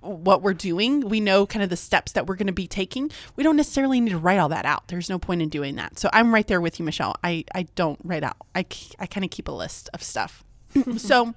what 0.01 0.43
we're 0.43 0.55
doing. 0.55 1.01
We 1.01 1.21
know 1.21 1.47
kind 1.47 1.63
of 1.63 1.71
the 1.71 1.77
steps 1.77 2.13
that 2.13 2.27
we're 2.27 2.37
going 2.37 2.47
to 2.47 2.53
be 2.53 2.67
taking. 2.67 3.11
We 3.37 3.45
don't 3.45 3.57
necessarily 3.57 4.01
need 4.01 4.11
to 4.11 4.19
write 4.19 4.39
all 4.39 4.49
that 4.49 4.65
out. 4.65 4.89
There's 4.89 5.09
no 5.09 5.19
point 5.19 5.43
in 5.43 5.49
doing 5.49 5.77
that. 5.77 5.99
So 5.99 6.09
I'm 6.13 6.33
right 6.33 6.47
there 6.47 6.61
with 6.61 6.79
you, 6.79 6.85
Michelle. 6.85 7.17
I, 7.23 7.45
I 7.55 7.65
don't 7.75 7.99
write 8.05 8.23
out, 8.25 8.37
I, 8.55 8.67
I 8.99 9.07
kind 9.07 9.25
of 9.25 9.31
keep 9.31 9.49
a 9.49 9.53
list 9.53 9.89
of 9.93 10.03
stuff. 10.03 10.45
so, 10.97 11.35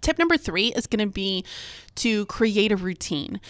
Tip 0.00 0.18
number 0.18 0.36
three 0.36 0.72
is 0.74 0.86
going 0.86 1.06
to 1.06 1.12
be 1.12 1.44
to 1.96 2.26
create 2.26 2.72
a 2.72 2.76
routine. 2.76 3.40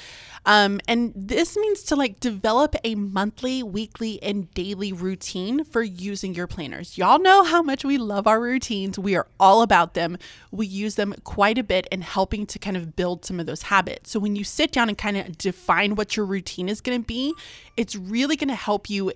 Um, 0.46 0.80
and 0.86 1.12
this 1.14 1.56
means 1.56 1.82
to 1.84 1.96
like 1.96 2.20
develop 2.20 2.76
a 2.84 2.94
monthly, 2.94 3.64
weekly, 3.64 4.22
and 4.22 4.52
daily 4.54 4.92
routine 4.92 5.64
for 5.64 5.82
using 5.82 6.34
your 6.34 6.46
planners. 6.46 6.96
Y'all 6.96 7.18
know 7.18 7.42
how 7.42 7.62
much 7.62 7.84
we 7.84 7.98
love 7.98 8.28
our 8.28 8.40
routines. 8.40 8.96
We 8.96 9.16
are 9.16 9.26
all 9.40 9.62
about 9.62 9.94
them. 9.94 10.16
We 10.52 10.66
use 10.66 10.94
them 10.94 11.14
quite 11.24 11.58
a 11.58 11.64
bit 11.64 11.88
in 11.90 12.02
helping 12.02 12.46
to 12.46 12.60
kind 12.60 12.76
of 12.76 12.94
build 12.94 13.24
some 13.24 13.40
of 13.40 13.46
those 13.46 13.62
habits. 13.62 14.12
So 14.12 14.20
when 14.20 14.36
you 14.36 14.44
sit 14.44 14.70
down 14.70 14.88
and 14.88 14.96
kind 14.96 15.16
of 15.16 15.36
define 15.36 15.96
what 15.96 16.16
your 16.16 16.24
routine 16.24 16.68
is 16.68 16.80
going 16.80 17.02
to 17.02 17.06
be, 17.06 17.34
it's 17.76 17.96
really 17.96 18.36
going 18.36 18.48
to 18.48 18.54
help 18.54 18.88
you 18.88 19.12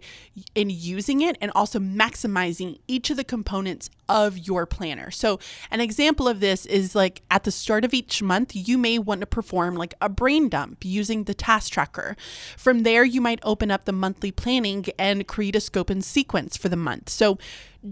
in 0.55 0.69
using 0.69 1.21
it 1.23 1.39
and 1.41 1.53
also 1.55 1.79
maximizing 1.79 2.79
each 2.89 3.09
of 3.11 3.17
the 3.17 3.25
components 3.25 3.89
of 4.09 4.37
your 4.37 4.67
planner. 4.67 5.11
So, 5.11 5.39
an 5.71 5.81
example 5.81 6.27
of 6.27 6.41
this 6.41 6.67
is 6.67 6.95
like 6.95 7.23
at 7.31 7.45
the 7.45 7.53
start 7.53 7.85
of 7.85 7.95
each 7.95 8.23
month, 8.23 8.51
you 8.55 8.77
may 8.77 8.99
want 8.99 9.21
to 9.21 9.27
perform 9.27 9.77
like 9.77 9.95
a 10.01 10.09
brain 10.09 10.49
dump 10.49 10.85
using 10.85 11.20
the 11.25 11.35
task 11.35 11.73
tracker. 11.73 12.17
From 12.57 12.83
there, 12.83 13.05
you 13.05 13.21
might 13.21 13.41
open 13.43 13.71
up 13.71 13.85
the 13.85 13.93
monthly 13.93 14.33
planning 14.33 14.87
and 14.99 15.27
create 15.27 15.57
a 15.57 15.61
scope 15.61 15.91
and 15.91 16.05
sequence 16.05 16.57
for 16.57 16.69
the 16.69 16.77
month. 16.77 17.09
So, 17.09 17.39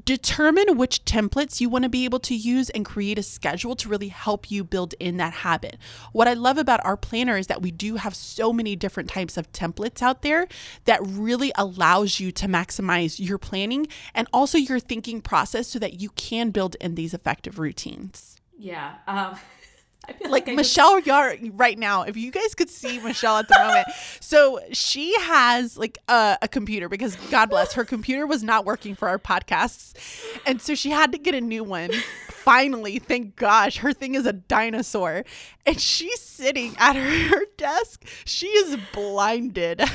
Determine 0.04 0.76
which 0.76 1.06
templates 1.06 1.62
you 1.62 1.70
want 1.70 1.84
to 1.84 1.88
be 1.88 2.04
able 2.04 2.18
to 2.20 2.34
use 2.34 2.68
and 2.68 2.84
create 2.84 3.18
a 3.18 3.22
schedule 3.22 3.74
to 3.76 3.88
really 3.88 4.08
help 4.08 4.50
you 4.50 4.62
build 4.62 4.94
in 5.00 5.16
that 5.16 5.32
habit. 5.32 5.78
What 6.12 6.28
I 6.28 6.34
love 6.34 6.58
about 6.58 6.84
our 6.84 6.96
planner 6.96 7.38
is 7.38 7.46
that 7.46 7.62
we 7.62 7.70
do 7.70 7.96
have 7.96 8.14
so 8.14 8.52
many 8.52 8.76
different 8.76 9.08
types 9.08 9.38
of 9.38 9.50
templates 9.50 10.02
out 10.02 10.20
there 10.20 10.46
that 10.84 11.00
really 11.02 11.52
allows 11.54 12.20
you 12.20 12.30
to 12.32 12.46
maximize 12.46 13.18
your 13.18 13.38
planning 13.38 13.88
and 14.14 14.28
also 14.30 14.58
your 14.58 14.78
thinking 14.78 15.22
process 15.22 15.68
so 15.68 15.78
that 15.78 16.02
you 16.02 16.10
can 16.10 16.50
build 16.50 16.76
in 16.82 16.94
these 16.94 17.14
effective 17.14 17.58
routines. 17.58 18.36
Yeah. 18.58 18.96
Um 19.06 19.38
like, 20.08 20.46
like 20.46 20.56
Michelle 20.56 21.00
just... 21.00 21.40
right 21.54 21.78
now, 21.78 22.02
if 22.02 22.16
you 22.16 22.30
guys 22.30 22.54
could 22.54 22.70
see 22.70 22.98
Michelle 23.00 23.38
at 23.38 23.48
the 23.48 23.58
moment. 23.58 23.86
So 24.20 24.60
she 24.72 25.14
has 25.20 25.76
like 25.76 25.98
a, 26.08 26.38
a, 26.42 26.48
computer 26.48 26.88
because 26.88 27.16
God 27.30 27.50
bless 27.50 27.74
her 27.74 27.84
computer 27.84 28.26
was 28.26 28.42
not 28.42 28.64
working 28.64 28.94
for 28.94 29.08
our 29.08 29.18
podcasts. 29.18 29.94
And 30.46 30.60
so 30.60 30.74
she 30.74 30.90
had 30.90 31.12
to 31.12 31.18
get 31.18 31.34
a 31.34 31.40
new 31.40 31.64
one. 31.64 31.90
Finally, 32.28 32.98
thank 32.98 33.36
gosh, 33.36 33.78
her 33.78 33.92
thing 33.92 34.14
is 34.14 34.26
a 34.26 34.32
dinosaur. 34.32 35.24
And 35.66 35.80
she's 35.80 36.20
sitting 36.20 36.74
at 36.78 36.96
her, 36.96 37.36
her 37.36 37.44
desk. 37.56 38.04
She 38.24 38.46
is 38.46 38.78
blinded 38.92 39.82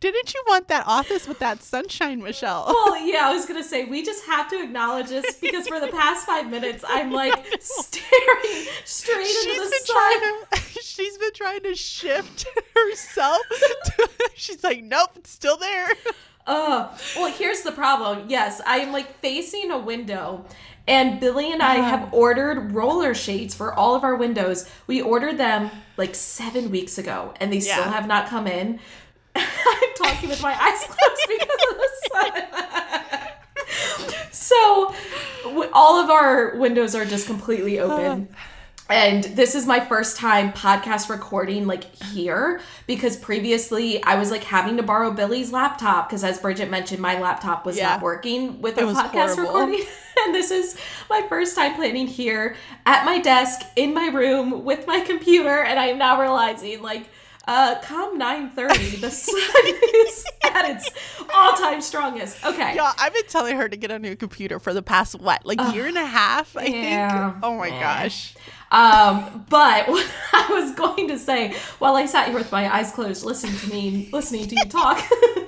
Didn't 0.00 0.34
you 0.34 0.42
want 0.46 0.68
that 0.68 0.86
office 0.86 1.26
with 1.26 1.38
that 1.40 1.62
sunshine, 1.62 2.22
Michelle? 2.22 2.66
Well, 2.68 2.96
yeah, 3.06 3.28
I 3.28 3.34
was 3.34 3.46
gonna 3.46 3.64
say 3.64 3.84
we 3.84 4.04
just 4.04 4.24
have 4.26 4.48
to 4.50 4.62
acknowledge 4.62 5.08
this 5.08 5.36
because 5.36 5.66
for 5.68 5.80
the 5.80 5.88
past 5.92 6.26
five 6.26 6.50
minutes 6.50 6.84
I'm 6.86 7.10
like 7.10 7.34
staring 7.60 8.66
straight 8.84 9.26
she's 9.26 9.46
into 9.46 9.68
the 9.68 9.80
sun. 9.84 10.20
To, 10.52 10.60
she's 10.82 11.18
been 11.18 11.32
trying 11.34 11.62
to 11.62 11.74
shift 11.74 12.46
herself. 12.74 13.42
To, 13.84 14.08
she's 14.34 14.62
like, 14.64 14.82
nope, 14.82 15.10
it's 15.16 15.30
still 15.30 15.56
there. 15.56 15.88
Uh, 16.46 16.88
well, 17.16 17.32
here's 17.32 17.62
the 17.62 17.72
problem. 17.72 18.26
Yes, 18.28 18.60
I 18.66 18.78
am 18.78 18.92
like 18.92 19.18
facing 19.20 19.70
a 19.70 19.78
window. 19.78 20.44
And 20.88 21.20
Billy 21.20 21.52
and 21.52 21.62
I 21.62 21.78
uh-huh. 21.78 21.88
have 21.88 22.12
ordered 22.12 22.72
roller 22.72 23.14
shades 23.14 23.54
for 23.54 23.72
all 23.72 23.94
of 23.94 24.02
our 24.02 24.16
windows. 24.16 24.68
We 24.88 25.00
ordered 25.00 25.38
them 25.38 25.70
like 25.96 26.16
seven 26.16 26.70
weeks 26.70 26.98
ago, 26.98 27.34
and 27.38 27.52
they 27.52 27.58
yeah. 27.58 27.74
still 27.74 27.92
have 27.92 28.08
not 28.08 28.28
come 28.28 28.48
in. 28.48 28.80
I'm 29.36 29.94
talking 29.96 30.28
with 30.28 30.42
my 30.42 30.52
eyes 30.52 30.84
closed 30.84 31.28
because 31.28 31.60
of 31.70 31.78
the 31.78 31.88
sun. 32.12 32.32
so, 34.32 34.94
all 35.72 36.02
of 36.02 36.10
our 36.10 36.56
windows 36.56 36.94
are 36.94 37.04
just 37.04 37.26
completely 37.26 37.78
uh. 37.78 37.84
open. 37.84 38.28
And 38.90 39.22
this 39.22 39.54
is 39.54 39.66
my 39.66 39.78
first 39.78 40.16
time 40.16 40.52
podcast 40.52 41.08
recording 41.08 41.68
like 41.68 41.84
here 42.06 42.60
because 42.88 43.16
previously 43.16 44.02
I 44.02 44.16
was 44.16 44.32
like 44.32 44.42
having 44.42 44.78
to 44.78 44.82
borrow 44.82 45.12
Billy's 45.12 45.52
laptop 45.52 46.08
because 46.08 46.24
as 46.24 46.38
Bridget 46.38 46.70
mentioned 46.70 47.00
my 47.00 47.20
laptop 47.20 47.64
was 47.64 47.76
yeah. 47.76 47.90
not 47.90 48.02
working 48.02 48.60
with 48.60 48.78
a 48.78 48.80
podcast 48.80 49.36
horrible. 49.36 49.44
recording 49.44 49.84
and 50.24 50.34
this 50.34 50.50
is 50.50 50.76
my 51.08 51.24
first 51.28 51.54
time 51.54 51.76
planning 51.76 52.08
here 52.08 52.56
at 52.84 53.04
my 53.04 53.20
desk 53.20 53.60
in 53.76 53.94
my 53.94 54.08
room 54.08 54.64
with 54.64 54.88
my 54.88 54.98
computer 55.00 55.62
and 55.62 55.78
I 55.78 55.86
am 55.86 55.98
now 55.98 56.20
realizing 56.20 56.82
like 56.82 57.06
uh, 57.50 57.80
come 57.82 58.18
9.30, 58.18 59.00
the 59.00 59.10
sun 59.10 59.34
is 59.66 60.24
at 60.44 60.70
its 60.70 60.88
all-time 61.34 61.80
strongest. 61.80 62.44
Okay. 62.44 62.76
Yeah, 62.76 62.92
I've 62.96 63.12
been 63.12 63.26
telling 63.26 63.56
her 63.56 63.68
to 63.68 63.76
get 63.76 63.90
a 63.90 63.98
new 63.98 64.14
computer 64.14 64.60
for 64.60 64.72
the 64.72 64.82
past, 64.82 65.18
what, 65.18 65.44
like 65.44 65.60
uh, 65.60 65.72
year 65.74 65.86
and 65.86 65.98
a 65.98 66.06
half, 66.06 66.56
I 66.56 66.66
yeah. 66.66 67.32
think? 67.32 67.42
Oh 67.42 67.58
my 67.58 67.66
yeah. 67.66 68.02
gosh. 68.02 68.34
Um, 68.70 69.44
but 69.48 69.88
what 69.88 70.08
I 70.32 70.46
was 70.48 70.76
going 70.76 71.08
to 71.08 71.18
say 71.18 71.54
while 71.80 71.96
I 71.96 72.06
sat 72.06 72.28
here 72.28 72.36
with 72.36 72.52
my 72.52 72.72
eyes 72.72 72.92
closed, 72.92 73.24
listening 73.24 73.56
to 73.56 73.68
me, 73.68 74.08
listening 74.12 74.46
to 74.46 74.54
you 74.54 74.64
talk, 74.70 75.02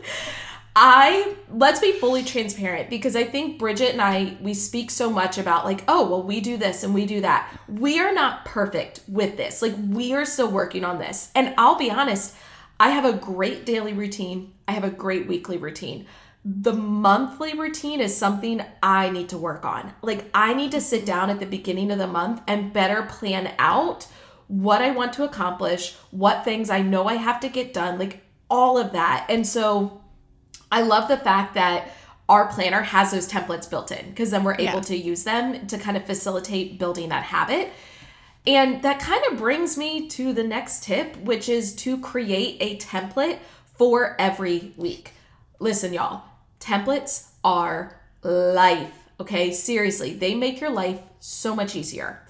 I 0.74 1.36
let's 1.50 1.80
be 1.80 1.92
fully 1.92 2.24
transparent 2.24 2.88
because 2.88 3.14
I 3.14 3.24
think 3.24 3.58
Bridget 3.58 3.92
and 3.92 4.00
I 4.00 4.38
we 4.40 4.54
speak 4.54 4.90
so 4.90 5.10
much 5.10 5.36
about 5.36 5.66
like 5.66 5.84
oh 5.86 6.08
well 6.08 6.22
we 6.22 6.40
do 6.40 6.56
this 6.56 6.82
and 6.82 6.94
we 6.94 7.04
do 7.04 7.20
that. 7.20 7.50
We 7.68 8.00
are 8.00 8.12
not 8.12 8.44
perfect 8.44 9.00
with 9.06 9.36
this. 9.36 9.60
Like 9.60 9.74
we 9.88 10.14
are 10.14 10.24
still 10.24 10.50
working 10.50 10.84
on 10.84 10.98
this. 10.98 11.30
And 11.34 11.54
I'll 11.58 11.76
be 11.76 11.90
honest, 11.90 12.34
I 12.80 12.90
have 12.90 13.04
a 13.04 13.12
great 13.12 13.66
daily 13.66 13.92
routine. 13.92 14.52
I 14.66 14.72
have 14.72 14.84
a 14.84 14.90
great 14.90 15.28
weekly 15.28 15.58
routine. 15.58 16.06
The 16.44 16.72
monthly 16.72 17.56
routine 17.56 18.00
is 18.00 18.16
something 18.16 18.62
I 18.82 19.10
need 19.10 19.28
to 19.28 19.38
work 19.38 19.64
on. 19.64 19.92
Like 20.00 20.24
I 20.32 20.54
need 20.54 20.72
to 20.72 20.80
sit 20.80 21.04
down 21.04 21.28
at 21.28 21.38
the 21.38 21.46
beginning 21.46 21.90
of 21.90 21.98
the 21.98 22.06
month 22.06 22.40
and 22.48 22.72
better 22.72 23.02
plan 23.02 23.54
out 23.58 24.06
what 24.48 24.82
I 24.82 24.90
want 24.90 25.12
to 25.14 25.24
accomplish, 25.24 25.94
what 26.10 26.44
things 26.44 26.70
I 26.70 26.82
know 26.82 27.04
I 27.04 27.14
have 27.14 27.40
to 27.40 27.48
get 27.48 27.72
done, 27.72 27.98
like 27.98 28.22
all 28.50 28.76
of 28.76 28.92
that. 28.92 29.26
And 29.28 29.46
so 29.46 30.01
I 30.72 30.80
love 30.80 31.06
the 31.06 31.18
fact 31.18 31.54
that 31.54 31.92
our 32.28 32.46
planner 32.46 32.80
has 32.80 33.10
those 33.10 33.30
templates 33.30 33.68
built 33.68 33.92
in 33.92 34.08
because 34.08 34.30
then 34.30 34.42
we're 34.42 34.54
able 34.54 34.76
yeah. 34.76 34.80
to 34.80 34.96
use 34.96 35.22
them 35.22 35.66
to 35.66 35.76
kind 35.76 35.98
of 35.98 36.06
facilitate 36.06 36.78
building 36.78 37.10
that 37.10 37.24
habit. 37.24 37.70
And 38.46 38.82
that 38.82 38.98
kind 38.98 39.22
of 39.30 39.38
brings 39.38 39.76
me 39.76 40.08
to 40.08 40.32
the 40.32 40.42
next 40.42 40.82
tip, 40.84 41.16
which 41.18 41.48
is 41.48 41.76
to 41.76 41.98
create 41.98 42.56
a 42.60 42.78
template 42.78 43.38
for 43.76 44.16
every 44.18 44.72
week. 44.76 45.12
Listen, 45.60 45.92
y'all, 45.92 46.24
templates 46.58 47.28
are 47.44 48.00
life, 48.22 48.94
okay? 49.20 49.52
Seriously, 49.52 50.14
they 50.14 50.34
make 50.34 50.60
your 50.60 50.70
life 50.70 51.00
so 51.20 51.54
much 51.54 51.76
easier. 51.76 52.26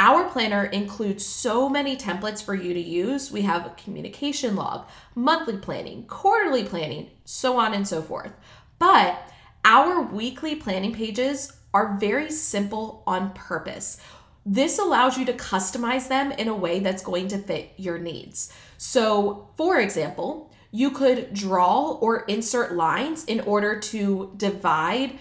Our 0.00 0.30
planner 0.30 0.64
includes 0.64 1.26
so 1.26 1.68
many 1.68 1.96
templates 1.96 2.40
for 2.40 2.54
you 2.54 2.72
to 2.72 2.80
use. 2.80 3.32
We 3.32 3.42
have 3.42 3.66
a 3.66 3.74
communication 3.82 4.54
log, 4.54 4.86
monthly 5.16 5.56
planning, 5.56 6.04
quarterly 6.06 6.62
planning, 6.62 7.10
so 7.24 7.58
on 7.58 7.74
and 7.74 7.86
so 7.86 8.00
forth. 8.00 8.32
But 8.78 9.20
our 9.64 10.00
weekly 10.00 10.54
planning 10.54 10.94
pages 10.94 11.52
are 11.74 11.96
very 11.98 12.30
simple 12.30 13.02
on 13.08 13.32
purpose. 13.32 14.00
This 14.46 14.78
allows 14.78 15.18
you 15.18 15.24
to 15.26 15.32
customize 15.32 16.06
them 16.06 16.30
in 16.30 16.46
a 16.46 16.54
way 16.54 16.78
that's 16.78 17.02
going 17.02 17.26
to 17.28 17.38
fit 17.38 17.72
your 17.76 17.98
needs. 17.98 18.52
So, 18.78 19.48
for 19.56 19.80
example, 19.80 20.52
you 20.70 20.92
could 20.92 21.34
draw 21.34 21.98
or 22.00 22.20
insert 22.20 22.76
lines 22.76 23.24
in 23.24 23.40
order 23.40 23.80
to 23.80 24.32
divide 24.36 25.18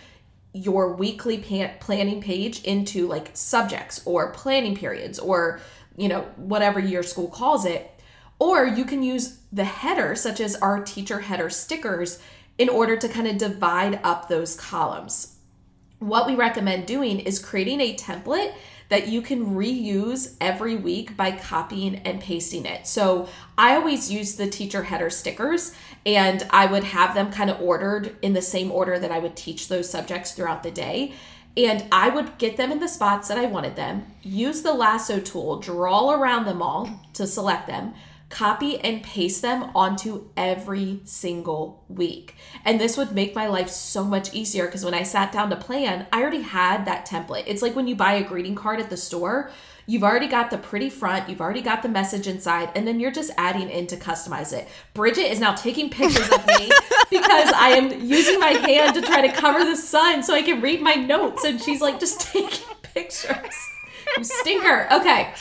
your 0.57 0.93
weekly 0.93 1.37
planning 1.79 2.21
page 2.21 2.63
into 2.63 3.07
like 3.07 3.31
subjects 3.33 4.01
or 4.05 4.31
planning 4.31 4.75
periods 4.75 5.19
or 5.19 5.59
you 5.95 6.07
know 6.07 6.21
whatever 6.35 6.79
your 6.79 7.03
school 7.03 7.27
calls 7.27 7.65
it 7.65 7.91
or 8.39 8.65
you 8.65 8.85
can 8.85 9.01
use 9.01 9.39
the 9.51 9.65
header 9.65 10.15
such 10.15 10.39
as 10.39 10.55
our 10.57 10.83
teacher 10.83 11.21
header 11.21 11.49
stickers 11.49 12.19
in 12.57 12.69
order 12.69 12.95
to 12.97 13.07
kind 13.07 13.27
of 13.27 13.37
divide 13.37 13.99
up 14.03 14.27
those 14.27 14.55
columns 14.55 15.37
what 15.99 16.27
we 16.27 16.35
recommend 16.35 16.85
doing 16.85 17.19
is 17.19 17.39
creating 17.39 17.81
a 17.81 17.95
template 17.95 18.53
that 18.89 19.07
you 19.07 19.21
can 19.21 19.55
reuse 19.55 20.35
every 20.39 20.75
week 20.75 21.17
by 21.17 21.31
copying 21.31 21.95
and 22.05 22.21
pasting 22.21 22.65
it. 22.65 22.87
So 22.87 23.27
I 23.57 23.75
always 23.75 24.11
use 24.11 24.35
the 24.35 24.49
teacher 24.49 24.83
header 24.83 25.09
stickers 25.09 25.75
and 26.07 26.47
I 26.51 26.67
would 26.67 26.85
have 26.85 27.13
them 27.13 27.33
kind 27.33 27.49
of 27.49 27.59
ordered 27.61 28.15
in 28.21 28.31
the 28.31 28.41
same 28.41 28.71
order 28.71 28.97
that 28.97 29.11
I 29.11 29.19
would 29.19 29.35
teach 29.35 29.67
those 29.67 29.89
subjects 29.89 30.31
throughout 30.31 30.63
the 30.63 30.71
day. 30.71 31.13
And 31.57 31.85
I 31.91 32.07
would 32.07 32.37
get 32.37 32.55
them 32.55 32.71
in 32.71 32.79
the 32.79 32.87
spots 32.87 33.27
that 33.27 33.37
I 33.37 33.45
wanted 33.45 33.75
them, 33.75 34.05
use 34.21 34.61
the 34.61 34.73
lasso 34.73 35.19
tool, 35.19 35.59
draw 35.59 36.11
around 36.11 36.45
them 36.45 36.61
all 36.61 37.01
to 37.13 37.27
select 37.27 37.67
them, 37.67 37.93
copy 38.29 38.79
and 38.79 39.03
paste 39.03 39.41
them 39.41 39.71
onto 39.75 40.29
every 40.37 41.01
single 41.03 41.83
week. 41.89 42.35
And 42.63 42.79
this 42.79 42.95
would 42.95 43.11
make 43.11 43.35
my 43.35 43.47
life 43.47 43.69
so 43.69 44.05
much 44.05 44.33
easier 44.33 44.67
because 44.67 44.85
when 44.85 44.93
I 44.93 45.03
sat 45.03 45.33
down 45.33 45.49
to 45.49 45.57
plan, 45.57 46.07
I 46.13 46.21
already 46.21 46.41
had 46.41 46.85
that 46.85 47.05
template. 47.05 47.43
It's 47.47 47.61
like 47.61 47.75
when 47.75 47.87
you 47.87 47.95
buy 47.95 48.13
a 48.13 48.23
greeting 48.23 48.55
card 48.55 48.79
at 48.79 48.89
the 48.89 48.97
store, 48.97 49.51
you've 49.87 50.03
already 50.03 50.27
got 50.27 50.51
the 50.51 50.57
pretty 50.57 50.89
front, 50.89 51.27
you've 51.29 51.41
already 51.41 51.61
got 51.61 51.81
the 51.81 51.89
message 51.89 52.27
inside, 52.27 52.69
and 52.75 52.85
then 52.87 52.99
you're 52.99 53.11
just 53.11 53.31
adding 53.37 53.69
in 53.69 53.87
to 53.87 53.95
customize 53.95 54.53
it. 54.53 54.67
Bridget 54.93 55.31
is 55.31 55.39
now 55.39 55.55
taking 55.55 55.89
pictures 55.89 56.29
of 56.29 56.45
me 56.45 56.69
because 57.09 57.51
I 57.53 57.69
am 57.69 58.05
using 58.05 58.39
my 58.39 58.49
hand 58.49 58.93
to 58.95 59.01
try 59.01 59.25
to 59.25 59.33
cover 59.33 59.63
the 59.63 59.77
sun 59.77 60.21
so 60.21 60.35
I 60.35 60.43
can 60.43 60.61
read 60.61 60.81
my 60.81 60.93
notes. 60.93 61.43
And 61.45 61.59
she's 61.59 61.81
like, 61.81 61.99
just 61.99 62.19
taking 62.21 62.75
pictures. 62.93 63.55
You 64.17 64.23
stinker. 64.23 64.87
Okay. 64.91 65.33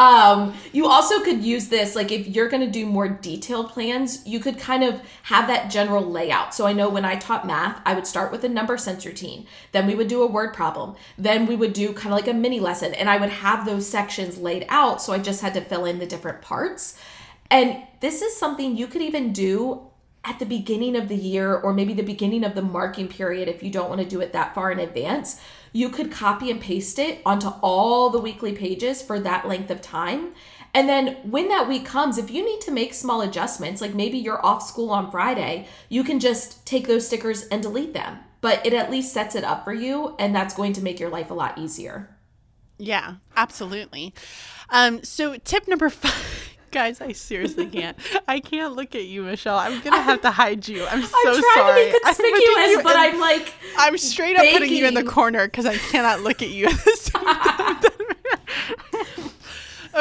Um, 0.00 0.54
you 0.72 0.86
also 0.86 1.20
could 1.20 1.44
use 1.44 1.68
this, 1.68 1.94
like 1.94 2.10
if 2.10 2.26
you're 2.26 2.48
going 2.48 2.64
to 2.64 2.70
do 2.70 2.86
more 2.86 3.06
detailed 3.06 3.68
plans, 3.68 4.26
you 4.26 4.40
could 4.40 4.58
kind 4.58 4.82
of 4.82 5.02
have 5.24 5.46
that 5.48 5.70
general 5.70 6.02
layout. 6.02 6.54
So 6.54 6.66
I 6.66 6.72
know 6.72 6.88
when 6.88 7.04
I 7.04 7.16
taught 7.16 7.46
math, 7.46 7.82
I 7.84 7.92
would 7.92 8.06
start 8.06 8.32
with 8.32 8.42
a 8.42 8.48
number 8.48 8.78
sense 8.78 9.04
routine. 9.04 9.46
Then 9.72 9.86
we 9.86 9.94
would 9.94 10.08
do 10.08 10.22
a 10.22 10.26
word 10.26 10.54
problem. 10.54 10.96
Then 11.18 11.46
we 11.46 11.54
would 11.54 11.74
do 11.74 11.92
kind 11.92 12.14
of 12.14 12.18
like 12.18 12.28
a 12.28 12.32
mini 12.32 12.60
lesson. 12.60 12.94
And 12.94 13.10
I 13.10 13.18
would 13.18 13.28
have 13.28 13.66
those 13.66 13.86
sections 13.86 14.38
laid 14.38 14.64
out. 14.70 15.02
So 15.02 15.12
I 15.12 15.18
just 15.18 15.42
had 15.42 15.52
to 15.52 15.60
fill 15.60 15.84
in 15.84 15.98
the 15.98 16.06
different 16.06 16.40
parts. 16.40 16.98
And 17.50 17.82
this 18.00 18.22
is 18.22 18.34
something 18.34 18.78
you 18.78 18.86
could 18.86 19.02
even 19.02 19.34
do 19.34 19.89
at 20.24 20.38
the 20.38 20.46
beginning 20.46 20.96
of 20.96 21.08
the 21.08 21.16
year 21.16 21.54
or 21.54 21.72
maybe 21.72 21.94
the 21.94 22.02
beginning 22.02 22.44
of 22.44 22.54
the 22.54 22.62
marking 22.62 23.08
period 23.08 23.48
if 23.48 23.62
you 23.62 23.70
don't 23.70 23.88
want 23.88 24.00
to 24.00 24.06
do 24.06 24.20
it 24.20 24.32
that 24.32 24.54
far 24.54 24.70
in 24.70 24.78
advance 24.78 25.40
you 25.72 25.88
could 25.88 26.10
copy 26.10 26.50
and 26.50 26.60
paste 26.60 26.98
it 26.98 27.20
onto 27.24 27.48
all 27.62 28.10
the 28.10 28.18
weekly 28.18 28.52
pages 28.52 29.02
for 29.02 29.20
that 29.20 29.46
length 29.46 29.70
of 29.70 29.80
time. 29.80 30.32
And 30.72 30.88
then 30.88 31.16
when 31.28 31.48
that 31.48 31.68
week 31.68 31.84
comes, 31.84 32.18
if 32.18 32.30
you 32.30 32.44
need 32.44 32.60
to 32.62 32.70
make 32.70 32.94
small 32.94 33.20
adjustments, 33.22 33.80
like 33.80 33.94
maybe 33.94 34.18
you're 34.18 34.44
off 34.44 34.62
school 34.62 34.90
on 34.90 35.10
Friday, 35.10 35.66
you 35.88 36.04
can 36.04 36.20
just 36.20 36.64
take 36.64 36.86
those 36.86 37.06
stickers 37.06 37.46
and 37.48 37.62
delete 37.62 37.92
them. 37.92 38.18
But 38.40 38.64
it 38.64 38.72
at 38.72 38.90
least 38.90 39.12
sets 39.12 39.34
it 39.34 39.44
up 39.44 39.64
for 39.64 39.74
you, 39.74 40.14
and 40.18 40.34
that's 40.34 40.54
going 40.54 40.72
to 40.74 40.82
make 40.82 40.98
your 40.98 41.10
life 41.10 41.30
a 41.30 41.34
lot 41.34 41.58
easier. 41.58 42.16
Yeah, 42.78 43.16
absolutely. 43.36 44.14
Um, 44.70 45.02
so, 45.02 45.36
tip 45.36 45.68
number 45.68 45.90
five. 45.90 46.56
Guys, 46.70 47.00
I 47.00 47.12
seriously 47.12 47.66
can't. 47.66 47.96
I 48.28 48.40
can't 48.40 48.76
look 48.76 48.94
at 48.94 49.04
you, 49.04 49.22
Michelle. 49.22 49.58
I'm 49.58 49.80
gonna 49.80 50.00
have 50.00 50.20
to 50.22 50.30
hide 50.30 50.68
you. 50.68 50.86
I'm 50.86 51.02
so 51.02 51.12
I'm 51.16 51.24
trying 51.24 51.42
sorry. 51.54 51.86
To 51.86 51.92
be 51.92 52.00
conspicuous, 52.04 52.76
I'm 52.76 52.82
but 52.82 52.96
I'm 52.96 53.20
like 53.20 53.52
I'm 53.76 53.98
straight 53.98 54.36
up 54.36 54.46
putting 54.52 54.72
you 54.72 54.86
in 54.86 54.94
the 54.94 55.04
corner 55.04 55.46
because 55.46 55.66
I 55.66 55.76
cannot 55.76 56.20
look 56.20 56.42
at 56.42 56.50
you 56.50 56.66
at 56.66 56.84
the 56.84 56.96
same 56.96 57.24
time. 57.24 57.76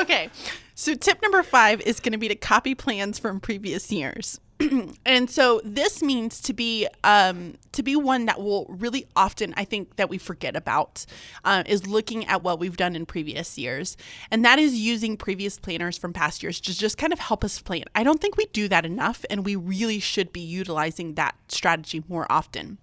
okay, 0.02 0.30
so 0.76 0.94
tip 0.94 1.22
number 1.22 1.44
five 1.44 1.82
is 1.82 2.00
going 2.00 2.14
to 2.14 2.18
be 2.18 2.28
to 2.28 2.36
copy 2.36 2.76
plans 2.76 3.20
from 3.20 3.40
previous 3.40 3.92
years. 3.92 4.40
and 5.06 5.30
so 5.30 5.62
this 5.64 6.02
means 6.02 6.42
to 6.42 6.54
be 6.54 6.88
um, 7.04 7.56
to 7.72 7.82
be 7.82 7.96
one 7.96 8.26
that 8.26 8.42
will 8.42 8.66
really 8.68 9.06
often 9.16 9.54
I 9.56 9.64
think 9.64 9.96
that 9.96 10.10
we 10.10 10.18
forget 10.18 10.56
about 10.56 11.06
uh, 11.46 11.64
is 11.66 11.88
looking 11.88 12.26
at 12.26 12.44
what 12.44 12.60
we've 12.60 12.76
done 12.76 12.96
in 12.96 13.06
previous 13.06 13.58
years, 13.58 13.96
and 14.32 14.44
that 14.44 14.60
is 14.60 14.76
using 14.76 15.16
previous 15.16 15.58
planners 15.58 15.98
from 15.98 16.12
past 16.12 16.44
years 16.44 16.60
to 16.62 16.78
just 16.78 16.98
kind 16.98 17.14
of 17.14 17.20
help 17.20 17.44
us 17.44 17.62
plan. 17.62 17.86
I 17.96 18.04
don't 18.04 18.20
think 18.20 18.36
we 18.36 18.46
do 18.48 18.68
that 18.68 18.86
enough, 18.86 19.24
and 19.30 19.46
we 19.46 19.56
really 19.56 20.00
should 20.00 20.34
be 20.34 20.42
utilizing 20.42 21.16
that 21.16 21.36
strategy 21.48 22.04
more 22.10 22.30
often. 22.30 22.80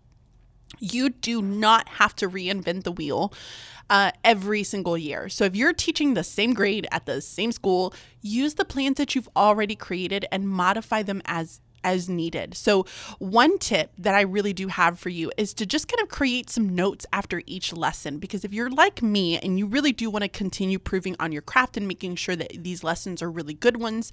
You 0.78 1.10
do 1.10 1.42
not 1.42 1.88
have 1.90 2.14
to 2.16 2.28
reinvent 2.28 2.84
the 2.84 2.92
wheel 2.92 3.32
uh, 3.88 4.10
every 4.24 4.62
single 4.62 4.98
year. 4.98 5.28
So 5.28 5.44
if 5.44 5.54
you're 5.54 5.72
teaching 5.72 6.14
the 6.14 6.24
same 6.24 6.54
grade 6.54 6.86
at 6.90 7.06
the 7.06 7.20
same 7.20 7.52
school, 7.52 7.94
use 8.20 8.54
the 8.54 8.64
plans 8.64 8.96
that 8.96 9.14
you've 9.14 9.28
already 9.36 9.76
created 9.76 10.26
and 10.32 10.48
modify 10.48 11.02
them 11.02 11.22
as 11.24 11.60
as 11.86 12.08
needed. 12.08 12.56
So, 12.56 12.84
one 13.18 13.58
tip 13.58 13.92
that 13.96 14.14
I 14.14 14.22
really 14.22 14.52
do 14.52 14.66
have 14.66 14.98
for 14.98 15.08
you 15.08 15.30
is 15.38 15.54
to 15.54 15.64
just 15.64 15.86
kind 15.86 16.02
of 16.02 16.08
create 16.08 16.50
some 16.50 16.74
notes 16.74 17.06
after 17.12 17.42
each 17.46 17.72
lesson. 17.72 18.18
Because 18.18 18.44
if 18.44 18.52
you're 18.52 18.68
like 18.68 19.02
me 19.02 19.38
and 19.38 19.56
you 19.56 19.66
really 19.66 19.92
do 19.92 20.10
want 20.10 20.24
to 20.24 20.28
continue 20.28 20.80
proving 20.80 21.14
on 21.20 21.30
your 21.30 21.42
craft 21.42 21.76
and 21.76 21.86
making 21.86 22.16
sure 22.16 22.34
that 22.34 22.64
these 22.64 22.82
lessons 22.82 23.22
are 23.22 23.30
really 23.30 23.54
good 23.54 23.76
ones, 23.76 24.10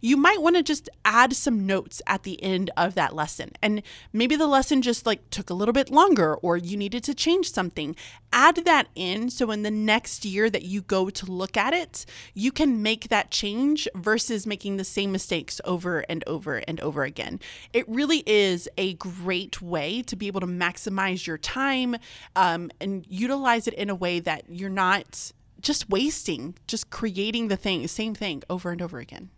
you 0.00 0.16
might 0.16 0.42
want 0.42 0.56
to 0.56 0.64
just 0.64 0.90
add 1.04 1.34
some 1.34 1.64
notes 1.64 2.02
at 2.08 2.24
the 2.24 2.42
end 2.42 2.70
of 2.76 2.96
that 2.96 3.14
lesson. 3.14 3.52
And 3.62 3.82
maybe 4.12 4.34
the 4.34 4.48
lesson 4.48 4.82
just 4.82 5.06
like 5.06 5.30
took 5.30 5.48
a 5.48 5.54
little 5.54 5.72
bit 5.72 5.90
longer 5.90 6.34
or 6.34 6.56
you 6.56 6.76
needed 6.76 7.04
to 7.04 7.14
change 7.14 7.52
something. 7.52 7.94
Add 8.32 8.64
that 8.64 8.88
in 8.96 9.30
so 9.30 9.52
in 9.52 9.62
the 9.62 9.70
next 9.70 10.24
year 10.24 10.50
that 10.50 10.64
you 10.64 10.82
go 10.82 11.08
to 11.08 11.26
look 11.26 11.56
at 11.56 11.72
it, 11.72 12.04
you 12.34 12.50
can 12.50 12.82
make 12.82 13.10
that 13.10 13.30
change 13.30 13.86
versus 13.94 14.44
making 14.44 14.76
the 14.76 14.84
same 14.84 15.12
mistakes 15.12 15.60
over 15.64 16.00
and 16.08 16.24
over 16.26 16.56
and 16.66 16.80
over 16.80 17.04
again 17.04 17.11
again. 17.12 17.38
It 17.72 17.86
really 17.88 18.22
is 18.26 18.68
a 18.78 18.94
great 18.94 19.60
way 19.60 20.02
to 20.02 20.16
be 20.16 20.26
able 20.28 20.40
to 20.40 20.46
maximize 20.46 21.26
your 21.26 21.38
time 21.38 21.96
um, 22.34 22.70
and 22.80 23.04
utilize 23.08 23.68
it 23.68 23.74
in 23.74 23.90
a 23.90 23.94
way 23.94 24.18
that 24.20 24.44
you're 24.48 24.70
not 24.86 25.32
just 25.60 25.90
wasting, 25.90 26.54
just 26.66 26.88
creating 26.88 27.48
the 27.48 27.56
thing, 27.56 27.86
same 27.86 28.14
thing 28.14 28.42
over 28.48 28.72
and 28.72 28.80
over 28.80 28.98
again. 28.98 29.28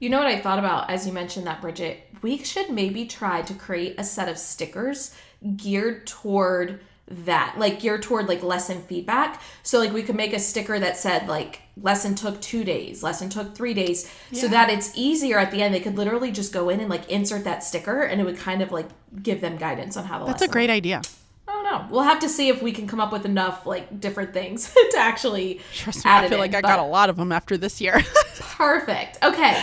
You 0.00 0.10
know 0.10 0.18
what 0.18 0.26
I 0.26 0.40
thought 0.40 0.58
about 0.58 0.90
as 0.90 1.06
you 1.06 1.12
mentioned 1.12 1.46
that, 1.46 1.60
Bridget? 1.60 2.08
We 2.22 2.38
should 2.38 2.70
maybe 2.70 3.06
try 3.06 3.42
to 3.42 3.54
create 3.54 3.94
a 3.98 4.04
set 4.04 4.28
of 4.28 4.36
stickers 4.36 5.14
geared 5.56 6.06
toward 6.08 6.80
that 7.12 7.54
like 7.58 7.80
geared 7.80 8.02
toward 8.02 8.26
like 8.26 8.42
lesson 8.42 8.80
feedback 8.82 9.42
so 9.62 9.78
like 9.78 9.92
we 9.92 10.02
could 10.02 10.16
make 10.16 10.32
a 10.32 10.38
sticker 10.38 10.78
that 10.78 10.96
said 10.96 11.28
like 11.28 11.60
lesson 11.80 12.14
took 12.14 12.40
two 12.40 12.64
days 12.64 13.02
lesson 13.02 13.28
took 13.28 13.54
three 13.54 13.74
days 13.74 14.10
yeah. 14.30 14.40
so 14.40 14.48
that 14.48 14.70
it's 14.70 14.96
easier 14.96 15.38
at 15.38 15.50
the 15.50 15.62
end 15.62 15.74
they 15.74 15.80
could 15.80 15.96
literally 15.96 16.32
just 16.32 16.52
go 16.52 16.70
in 16.70 16.80
and 16.80 16.88
like 16.88 17.08
insert 17.10 17.44
that 17.44 17.62
sticker 17.62 18.02
and 18.02 18.20
it 18.20 18.24
would 18.24 18.38
kind 18.38 18.62
of 18.62 18.72
like 18.72 18.88
give 19.22 19.42
them 19.42 19.58
guidance 19.58 19.96
on 19.96 20.04
how 20.04 20.18
the 20.20 20.24
that's 20.24 20.42
a 20.42 20.48
great 20.48 20.70
idea 20.70 21.02
I 21.48 21.52
don't 21.54 21.64
know. 21.64 21.86
We'll 21.90 22.04
have 22.04 22.20
to 22.20 22.28
see 22.28 22.48
if 22.48 22.62
we 22.62 22.72
can 22.72 22.86
come 22.86 23.00
up 23.00 23.12
with 23.12 23.26
enough 23.26 23.66
like 23.66 24.00
different 24.00 24.32
things 24.32 24.72
to 24.92 24.96
actually. 24.96 25.60
Trust 25.74 26.04
me, 26.04 26.10
I 26.10 26.28
feel 26.28 26.38
like 26.38 26.54
I 26.54 26.60
got 26.60 26.78
a 26.78 26.84
lot 26.84 27.10
of 27.10 27.16
them 27.16 27.30
after 27.30 27.56
this 27.56 27.80
year. 27.80 28.00
perfect. 28.38 29.18
Okay. 29.22 29.62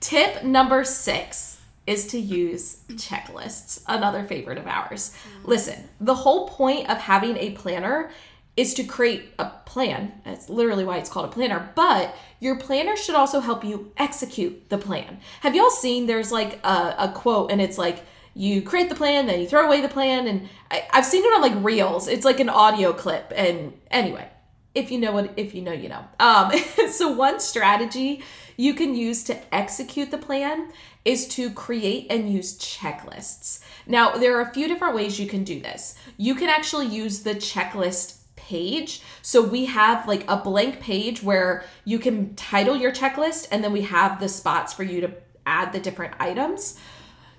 Tip 0.00 0.42
number 0.42 0.84
six 0.84 1.59
is 1.86 2.06
to 2.08 2.18
use 2.18 2.82
checklists, 2.90 3.82
another 3.86 4.24
favorite 4.24 4.58
of 4.58 4.66
ours. 4.66 5.14
Listen, 5.44 5.88
the 6.00 6.14
whole 6.14 6.48
point 6.48 6.88
of 6.88 6.98
having 6.98 7.36
a 7.36 7.50
planner 7.50 8.10
is 8.56 8.74
to 8.74 8.84
create 8.84 9.32
a 9.38 9.46
plan. 9.64 10.20
That's 10.24 10.48
literally 10.48 10.84
why 10.84 10.98
it's 10.98 11.08
called 11.08 11.26
a 11.26 11.32
planner. 11.32 11.70
But 11.74 12.14
your 12.40 12.56
planner 12.56 12.96
should 12.96 13.14
also 13.14 13.40
help 13.40 13.64
you 13.64 13.92
execute 13.96 14.68
the 14.68 14.78
plan. 14.78 15.20
Have 15.40 15.54
y'all 15.54 15.70
seen 15.70 16.06
there's 16.06 16.30
like 16.30 16.64
a, 16.64 16.94
a 16.98 17.12
quote 17.14 17.50
and 17.50 17.60
it's 17.60 17.78
like, 17.78 18.04
you 18.34 18.62
create 18.62 18.88
the 18.88 18.94
plan, 18.94 19.26
then 19.26 19.40
you 19.40 19.48
throw 19.48 19.66
away 19.66 19.80
the 19.80 19.88
plan. 19.88 20.26
And 20.26 20.48
I, 20.70 20.86
I've 20.92 21.04
seen 21.04 21.24
it 21.24 21.28
on 21.28 21.42
like 21.42 21.64
reels. 21.64 22.06
It's 22.06 22.24
like 22.24 22.38
an 22.38 22.48
audio 22.48 22.92
clip. 22.92 23.32
And 23.34 23.72
anyway, 23.90 24.28
if 24.74 24.90
you 24.90 24.98
know 24.98 25.12
what 25.12 25.32
if 25.36 25.54
you 25.54 25.62
know 25.62 25.72
you 25.72 25.88
know 25.88 26.04
um 26.20 26.52
so 26.90 27.10
one 27.10 27.40
strategy 27.40 28.22
you 28.56 28.74
can 28.74 28.94
use 28.94 29.24
to 29.24 29.54
execute 29.54 30.10
the 30.10 30.18
plan 30.18 30.70
is 31.04 31.26
to 31.28 31.50
create 31.50 32.06
and 32.10 32.32
use 32.32 32.58
checklists. 32.58 33.60
Now 33.86 34.16
there 34.16 34.36
are 34.36 34.42
a 34.42 34.52
few 34.52 34.68
different 34.68 34.94
ways 34.94 35.18
you 35.18 35.26
can 35.26 35.44
do 35.44 35.60
this. 35.60 35.94
You 36.16 36.34
can 36.34 36.48
actually 36.48 36.86
use 36.86 37.22
the 37.22 37.34
checklist 37.34 38.18
page. 38.36 39.02
So 39.22 39.42
we 39.42 39.66
have 39.66 40.06
like 40.08 40.24
a 40.28 40.36
blank 40.36 40.80
page 40.80 41.22
where 41.22 41.64
you 41.84 41.98
can 41.98 42.34
title 42.34 42.76
your 42.76 42.92
checklist 42.92 43.48
and 43.50 43.62
then 43.62 43.72
we 43.72 43.82
have 43.82 44.20
the 44.20 44.28
spots 44.28 44.72
for 44.72 44.82
you 44.82 45.00
to 45.02 45.12
add 45.46 45.72
the 45.72 45.80
different 45.80 46.14
items. 46.18 46.78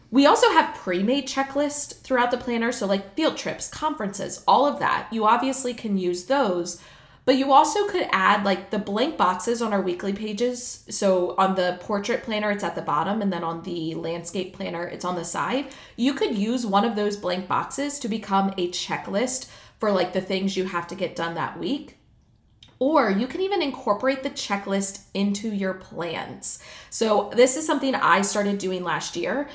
We 0.09 0.25
also 0.25 0.49
have 0.49 0.75
pre-made 0.75 1.27
checklists 1.27 1.95
throughout 2.01 2.31
the 2.31 2.37
planner 2.37 2.71
so 2.71 2.85
like 2.85 3.15
field 3.15 3.37
trips 3.37 3.67
conferences 3.67 4.43
all 4.47 4.65
of 4.65 4.79
that. 4.79 5.07
You 5.11 5.25
obviously 5.25 5.73
can 5.73 5.97
use 5.97 6.25
those 6.25 6.81
but 7.25 7.35
you 7.35 7.51
also 7.51 7.87
could 7.87 8.07
add 8.11 8.43
like 8.43 8.71
the 8.71 8.79
blank 8.79 9.17
boxes 9.17 9.61
on 9.61 9.73
our 9.73 9.81
weekly 9.81 10.13
pages. 10.13 10.83
So 10.89 11.35
on 11.37 11.55
the 11.55 11.77
portrait 11.81 12.23
planner, 12.23 12.51
it's 12.51 12.63
at 12.63 12.75
the 12.75 12.81
bottom, 12.81 13.21
and 13.21 13.31
then 13.31 13.43
on 13.43 13.61
the 13.63 13.95
landscape 13.95 14.53
planner, 14.53 14.85
it's 14.85 15.05
on 15.05 15.15
the 15.15 15.25
side. 15.25 15.67
You 15.95 16.13
could 16.13 16.37
use 16.37 16.65
one 16.65 16.85
of 16.85 16.95
those 16.95 17.17
blank 17.17 17.47
boxes 17.47 17.99
to 17.99 18.07
become 18.07 18.49
a 18.57 18.69
checklist 18.69 19.49
for 19.79 19.91
like 19.91 20.13
the 20.13 20.21
things 20.21 20.57
you 20.57 20.65
have 20.65 20.87
to 20.87 20.95
get 20.95 21.15
done 21.15 21.35
that 21.35 21.59
week. 21.59 21.97
Or 22.79 23.11
you 23.11 23.27
can 23.27 23.41
even 23.41 23.61
incorporate 23.61 24.23
the 24.23 24.31
checklist 24.31 25.03
into 25.13 25.49
your 25.53 25.75
plans. 25.75 26.57
So, 26.89 27.31
this 27.35 27.55
is 27.55 27.67
something 27.67 27.93
I 27.93 28.21
started 28.21 28.57
doing 28.57 28.83
last 28.83 29.15
year. 29.15 29.47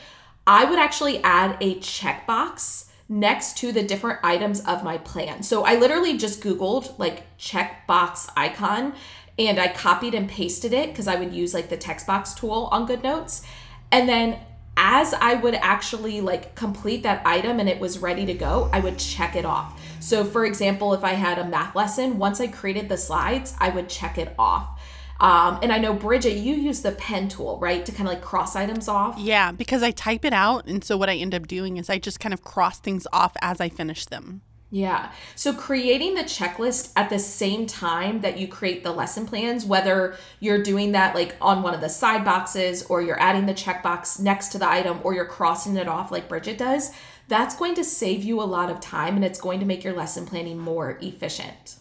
I 0.46 0.64
would 0.64 0.78
actually 0.78 1.20
add 1.24 1.56
a 1.60 1.74
checkbox 1.80 2.86
next 3.08 3.56
to 3.58 3.72
the 3.72 3.82
different 3.82 4.20
items 4.22 4.60
of 4.60 4.82
my 4.82 4.98
plan. 4.98 5.42
So 5.42 5.64
I 5.64 5.76
literally 5.76 6.16
just 6.16 6.42
Googled 6.42 6.98
like 6.98 7.24
checkbox 7.38 8.30
icon 8.36 8.94
and 9.38 9.58
I 9.58 9.68
copied 9.68 10.14
and 10.14 10.28
pasted 10.28 10.72
it 10.72 10.90
because 10.90 11.06
I 11.06 11.16
would 11.16 11.32
use 11.32 11.54
like 11.54 11.68
the 11.68 11.76
text 11.76 12.06
box 12.06 12.34
tool 12.34 12.68
on 12.72 12.88
GoodNotes. 12.88 13.44
And 13.92 14.08
then 14.08 14.40
as 14.76 15.14
I 15.14 15.34
would 15.34 15.54
actually 15.54 16.20
like 16.20 16.54
complete 16.54 17.02
that 17.04 17.26
item 17.26 17.60
and 17.60 17.68
it 17.68 17.80
was 17.80 17.98
ready 17.98 18.26
to 18.26 18.34
go, 18.34 18.68
I 18.72 18.80
would 18.80 18.98
check 18.98 19.36
it 19.36 19.44
off. 19.44 19.80
So 20.00 20.24
for 20.24 20.44
example, 20.44 20.92
if 20.92 21.04
I 21.04 21.12
had 21.12 21.38
a 21.38 21.44
math 21.44 21.74
lesson, 21.74 22.18
once 22.18 22.40
I 22.40 22.48
created 22.48 22.88
the 22.88 22.98
slides, 22.98 23.54
I 23.58 23.70
would 23.70 23.88
check 23.88 24.18
it 24.18 24.34
off. 24.38 24.75
Um, 25.20 25.58
and 25.62 25.72
I 25.72 25.78
know 25.78 25.94
Bridget, 25.94 26.36
you 26.36 26.54
use 26.54 26.82
the 26.82 26.92
pen 26.92 27.28
tool, 27.28 27.58
right, 27.58 27.84
to 27.86 27.92
kind 27.92 28.08
of 28.08 28.14
like 28.14 28.22
cross 28.22 28.54
items 28.54 28.88
off. 28.88 29.18
Yeah, 29.18 29.52
because 29.52 29.82
I 29.82 29.90
type 29.90 30.24
it 30.24 30.32
out, 30.32 30.66
and 30.66 30.84
so 30.84 30.96
what 30.96 31.08
I 31.08 31.16
end 31.16 31.34
up 31.34 31.46
doing 31.46 31.76
is 31.76 31.88
I 31.88 31.98
just 31.98 32.20
kind 32.20 32.34
of 32.34 32.44
cross 32.44 32.78
things 32.78 33.06
off 33.12 33.32
as 33.40 33.60
I 33.60 33.68
finish 33.68 34.06
them. 34.06 34.42
Yeah. 34.70 35.12
So 35.36 35.54
creating 35.54 36.14
the 36.14 36.24
checklist 36.24 36.92
at 36.96 37.08
the 37.08 37.20
same 37.20 37.66
time 37.66 38.20
that 38.22 38.36
you 38.36 38.48
create 38.48 38.82
the 38.82 38.90
lesson 38.90 39.24
plans, 39.24 39.64
whether 39.64 40.16
you're 40.40 40.62
doing 40.62 40.92
that 40.92 41.14
like 41.14 41.36
on 41.40 41.62
one 41.62 41.72
of 41.72 41.80
the 41.80 41.88
side 41.88 42.24
boxes 42.24 42.82
or 42.84 43.00
you're 43.00 43.20
adding 43.20 43.46
the 43.46 43.54
checkbox 43.54 44.20
next 44.20 44.48
to 44.48 44.58
the 44.58 44.68
item 44.68 44.98
or 45.04 45.14
you're 45.14 45.24
crossing 45.24 45.76
it 45.76 45.86
off 45.86 46.10
like 46.10 46.28
Bridget 46.28 46.58
does, 46.58 46.90
that's 47.28 47.56
going 47.56 47.74
to 47.76 47.84
save 47.84 48.24
you 48.24 48.40
a 48.40 48.44
lot 48.44 48.70
of 48.70 48.80
time 48.80 49.14
and 49.14 49.24
it's 49.24 49.40
going 49.40 49.60
to 49.60 49.66
make 49.66 49.84
your 49.84 49.94
lesson 49.94 50.26
planning 50.26 50.58
more 50.58 50.98
efficient. 51.00 51.76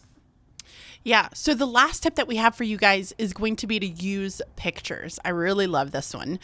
Yeah. 1.06 1.30
So 1.36 1.54
the 1.54 1.68
last 1.68 2.02
tip 2.02 2.16
that 2.16 2.28
we 2.28 2.38
have 2.38 2.56
for 2.56 2.64
you 2.64 2.78
guys 2.78 3.14
is 3.20 3.32
going 3.32 3.58
to 3.58 3.68
be 3.68 3.80
to 3.80 3.86
use 3.86 4.42
pictures. 4.56 5.20
I 5.24 5.30
really 5.30 5.68
love 5.68 5.92
this 5.92 6.16
one. 6.16 6.40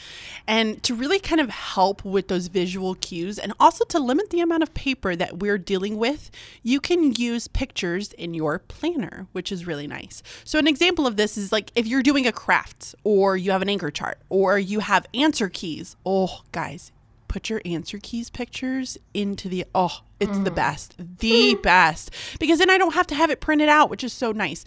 And 0.45 0.83
to 0.83 0.93
really 0.93 1.17
kind 1.17 1.41
of 1.41 1.49
help 1.49 2.05
with 2.05 2.27
those 2.27 2.45
visual 2.45 2.93
cues 2.93 3.39
and 3.39 3.53
also 3.59 3.83
to 3.85 3.99
limit 3.99 4.29
the 4.29 4.39
amount 4.39 4.61
of 4.61 4.75
paper 4.75 5.15
that 5.15 5.39
we're 5.39 5.57
dealing 5.57 5.97
with, 5.97 6.29
you 6.61 6.79
can 6.79 7.11
use 7.13 7.47
pictures 7.47 8.13
in 8.13 8.35
your 8.35 8.59
planner, 8.59 9.25
which 9.31 9.51
is 9.51 9.65
really 9.65 9.87
nice. 9.87 10.21
So 10.43 10.59
an 10.59 10.67
example 10.67 11.07
of 11.07 11.17
this 11.17 11.39
is 11.39 11.51
like 11.51 11.71
if 11.73 11.87
you're 11.87 12.03
doing 12.03 12.27
a 12.27 12.31
craft 12.31 12.93
or 13.03 13.35
you 13.35 13.49
have 13.49 13.63
an 13.63 13.69
anchor 13.69 13.89
chart 13.89 14.19
or 14.29 14.59
you 14.59 14.81
have 14.81 15.07
answer 15.15 15.49
keys. 15.49 15.95
Oh, 16.05 16.41
guys, 16.51 16.91
put 17.27 17.49
your 17.49 17.63
answer 17.65 17.97
keys 17.97 18.29
pictures 18.29 18.99
into 19.15 19.49
the 19.49 19.65
oh 19.73 20.01
it's 20.21 20.37
mm. 20.37 20.43
the 20.45 20.51
best 20.51 20.95
the 21.19 21.55
best 21.55 22.11
because 22.39 22.59
then 22.59 22.69
i 22.69 22.77
don't 22.77 22.93
have 22.93 23.07
to 23.07 23.15
have 23.15 23.29
it 23.29 23.41
printed 23.41 23.67
out 23.67 23.89
which 23.89 24.03
is 24.03 24.13
so 24.13 24.31
nice 24.31 24.63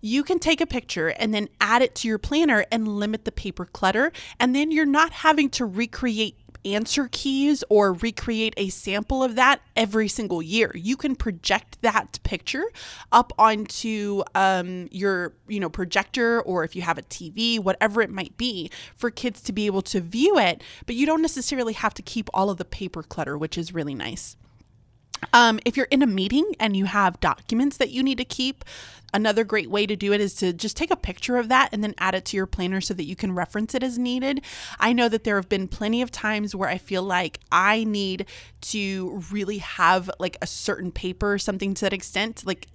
you 0.00 0.22
can 0.22 0.38
take 0.38 0.60
a 0.60 0.66
picture 0.66 1.08
and 1.08 1.32
then 1.32 1.48
add 1.60 1.80
it 1.80 1.94
to 1.94 2.08
your 2.08 2.18
planner 2.18 2.66
and 2.70 2.88
limit 2.88 3.24
the 3.24 3.32
paper 3.32 3.64
clutter 3.64 4.12
and 4.38 4.54
then 4.54 4.70
you're 4.70 4.84
not 4.84 5.12
having 5.12 5.48
to 5.48 5.64
recreate 5.64 6.36
answer 6.66 7.08
keys 7.10 7.62
or 7.68 7.92
recreate 7.94 8.54
a 8.56 8.68
sample 8.68 9.22
of 9.22 9.36
that 9.36 9.60
every 9.76 10.08
single 10.08 10.42
year. 10.42 10.72
You 10.74 10.96
can 10.96 11.14
project 11.14 11.80
that 11.82 12.18
picture 12.24 12.64
up 13.12 13.32
onto 13.38 14.22
um, 14.34 14.88
your, 14.90 15.32
you 15.46 15.60
know, 15.60 15.68
projector 15.68 16.40
or 16.42 16.64
if 16.64 16.74
you 16.74 16.82
have 16.82 16.98
a 16.98 17.02
TV, 17.02 17.60
whatever 17.60 18.02
it 18.02 18.10
might 18.10 18.36
be, 18.36 18.70
for 18.96 19.10
kids 19.10 19.40
to 19.42 19.52
be 19.52 19.66
able 19.66 19.82
to 19.82 20.00
view 20.00 20.38
it. 20.38 20.62
But 20.86 20.96
you 20.96 21.06
don't 21.06 21.22
necessarily 21.22 21.74
have 21.74 21.94
to 21.94 22.02
keep 22.02 22.28
all 22.34 22.50
of 22.50 22.58
the 22.58 22.64
paper 22.64 23.02
clutter, 23.02 23.38
which 23.38 23.56
is 23.56 23.72
really 23.72 23.94
nice. 23.94 24.36
Um, 25.32 25.60
if 25.64 25.76
you're 25.76 25.86
in 25.86 26.02
a 26.02 26.06
meeting 26.06 26.52
and 26.60 26.76
you 26.76 26.84
have 26.86 27.20
documents 27.20 27.76
that 27.78 27.90
you 27.90 28.02
need 28.02 28.18
to 28.18 28.24
keep, 28.24 28.64
another 29.14 29.44
great 29.44 29.70
way 29.70 29.86
to 29.86 29.96
do 29.96 30.12
it 30.12 30.20
is 30.20 30.34
to 30.34 30.52
just 30.52 30.76
take 30.76 30.90
a 30.90 30.96
picture 30.96 31.36
of 31.36 31.48
that 31.48 31.70
and 31.72 31.82
then 31.82 31.94
add 31.98 32.14
it 32.14 32.24
to 32.26 32.36
your 32.36 32.46
planner 32.46 32.80
so 32.80 32.92
that 32.92 33.04
you 33.04 33.16
can 33.16 33.34
reference 33.34 33.74
it 33.74 33.82
as 33.82 33.98
needed. 33.98 34.42
I 34.78 34.92
know 34.92 35.08
that 35.08 35.24
there 35.24 35.36
have 35.36 35.48
been 35.48 35.68
plenty 35.68 36.02
of 36.02 36.10
times 36.10 36.54
where 36.54 36.68
I 36.68 36.78
feel 36.78 37.02
like 37.02 37.40
I 37.50 37.84
need 37.84 38.26
to 38.62 39.22
really 39.30 39.58
have 39.58 40.10
like 40.18 40.36
a 40.42 40.46
certain 40.46 40.92
paper, 40.92 41.34
or 41.34 41.38
something 41.38 41.72
to 41.74 41.86
that 41.86 41.92
extent, 41.92 42.44
like 42.44 42.68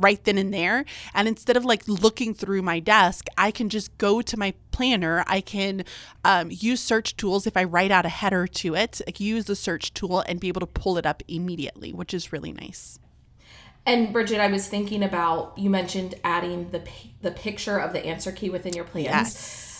right 0.00 0.22
then 0.24 0.38
and 0.38 0.52
there. 0.52 0.84
And 1.14 1.28
instead 1.28 1.56
of 1.56 1.64
like 1.64 1.86
looking 1.86 2.34
through 2.34 2.62
my 2.62 2.80
desk, 2.80 3.26
I 3.36 3.50
can 3.50 3.68
just 3.68 3.96
go 3.98 4.22
to 4.22 4.36
my 4.36 4.54
planner. 4.70 5.24
I 5.26 5.40
can 5.40 5.84
um, 6.24 6.48
use 6.50 6.80
search 6.80 7.16
tools 7.16 7.46
if 7.46 7.56
I 7.56 7.64
write 7.64 7.90
out 7.90 8.06
a 8.06 8.10
header 8.10 8.46
to 8.46 8.74
it, 8.74 9.00
like 9.06 9.20
use 9.20 9.46
the 9.46 9.56
search 9.56 9.94
tool 9.94 10.20
and 10.20 10.40
be 10.40 10.48
able 10.48 10.60
to 10.60 10.66
pull 10.66 10.98
it 10.98 11.06
up 11.06 11.22
immediately, 11.28 11.92
which 11.92 12.14
is 12.14 12.32
really 12.32 12.52
nice. 12.52 12.98
And 13.86 14.12
Bridget, 14.12 14.40
I 14.40 14.46
was 14.46 14.66
thinking 14.66 15.02
about 15.02 15.58
you 15.58 15.68
mentioned 15.68 16.14
adding 16.24 16.70
the 16.70 16.82
the 17.20 17.30
picture 17.30 17.78
of 17.78 17.92
the 17.92 18.04
answer 18.04 18.32
key 18.32 18.48
within 18.48 18.72
your 18.72 18.84
plans. 18.84 19.06
Yes 19.06 19.73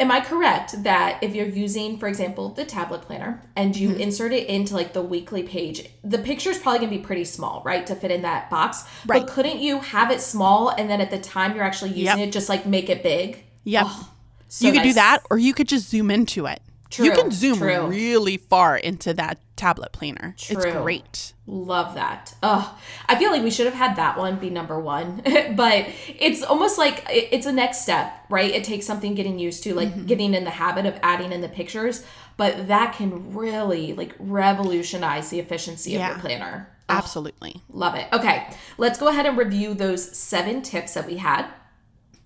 am 0.00 0.10
I 0.10 0.20
correct 0.20 0.82
that 0.82 1.22
if 1.22 1.34
you're 1.34 1.46
using, 1.46 1.98
for 1.98 2.08
example, 2.08 2.48
the 2.48 2.64
tablet 2.64 3.02
planner 3.02 3.42
and 3.54 3.76
you 3.76 3.90
mm-hmm. 3.90 4.00
insert 4.00 4.32
it 4.32 4.48
into 4.48 4.74
like 4.74 4.94
the 4.94 5.02
weekly 5.02 5.42
page, 5.42 5.88
the 6.02 6.18
picture 6.18 6.50
is 6.50 6.58
probably 6.58 6.80
gonna 6.80 6.90
be 6.90 6.98
pretty 6.98 7.24
small, 7.24 7.62
right, 7.64 7.86
to 7.86 7.94
fit 7.94 8.10
in 8.10 8.22
that 8.22 8.50
box. 8.50 8.84
Right. 9.06 9.20
But 9.20 9.30
couldn't 9.30 9.60
you 9.60 9.80
have 9.80 10.10
it 10.10 10.20
small 10.20 10.70
and 10.70 10.90
then 10.90 11.00
at 11.00 11.10
the 11.10 11.20
time 11.20 11.54
you're 11.54 11.64
actually 11.64 11.90
using 11.90 12.18
yep. 12.18 12.28
it, 12.28 12.32
just 12.32 12.48
like 12.48 12.66
make 12.66 12.88
it 12.88 13.02
big? 13.02 13.44
Yep. 13.64 13.84
Oh, 13.86 14.12
so 14.48 14.66
you 14.66 14.72
could 14.72 14.78
nice. 14.78 14.86
do 14.88 14.94
that, 14.94 15.22
or 15.30 15.38
you 15.38 15.54
could 15.54 15.68
just 15.68 15.88
zoom 15.88 16.10
into 16.10 16.46
it. 16.46 16.60
True, 16.90 17.04
you 17.04 17.12
can 17.12 17.30
zoom 17.30 17.58
true. 17.58 17.86
really 17.86 18.36
far 18.36 18.76
into 18.76 19.14
that 19.14 19.38
tablet 19.54 19.92
planner. 19.92 20.34
True. 20.36 20.56
It's 20.56 20.76
great. 20.76 21.32
Love 21.46 21.94
that. 21.94 22.34
Oh, 22.42 22.76
I 23.08 23.16
feel 23.16 23.30
like 23.30 23.42
we 23.42 23.50
should 23.50 23.66
have 23.66 23.74
had 23.74 23.96
that 23.96 24.18
one 24.18 24.36
be 24.36 24.50
number 24.50 24.78
one, 24.78 25.22
but 25.56 25.86
it's 26.08 26.42
almost 26.42 26.78
like 26.78 27.04
it's 27.08 27.46
a 27.46 27.52
next 27.52 27.82
step, 27.82 28.12
right? 28.28 28.52
It 28.52 28.64
takes 28.64 28.86
something 28.86 29.14
getting 29.14 29.38
used 29.38 29.62
to, 29.64 29.74
like 29.74 29.88
mm-hmm. 29.88 30.06
getting 30.06 30.34
in 30.34 30.44
the 30.44 30.50
habit 30.50 30.86
of 30.86 30.98
adding 31.02 31.32
in 31.32 31.40
the 31.40 31.48
pictures, 31.48 32.04
but 32.36 32.68
that 32.68 32.94
can 32.94 33.34
really 33.34 33.92
like 33.92 34.14
revolutionize 34.18 35.30
the 35.30 35.38
efficiency 35.38 35.92
yeah. 35.92 36.08
of 36.08 36.16
your 36.16 36.20
planner. 36.20 36.68
Oh, 36.88 36.94
Absolutely. 36.94 37.62
Love 37.70 37.94
it. 37.94 38.08
Okay, 38.12 38.48
let's 38.78 38.98
go 38.98 39.08
ahead 39.08 39.26
and 39.26 39.38
review 39.38 39.74
those 39.74 40.16
seven 40.16 40.62
tips 40.62 40.94
that 40.94 41.06
we 41.06 41.18
had. 41.18 41.46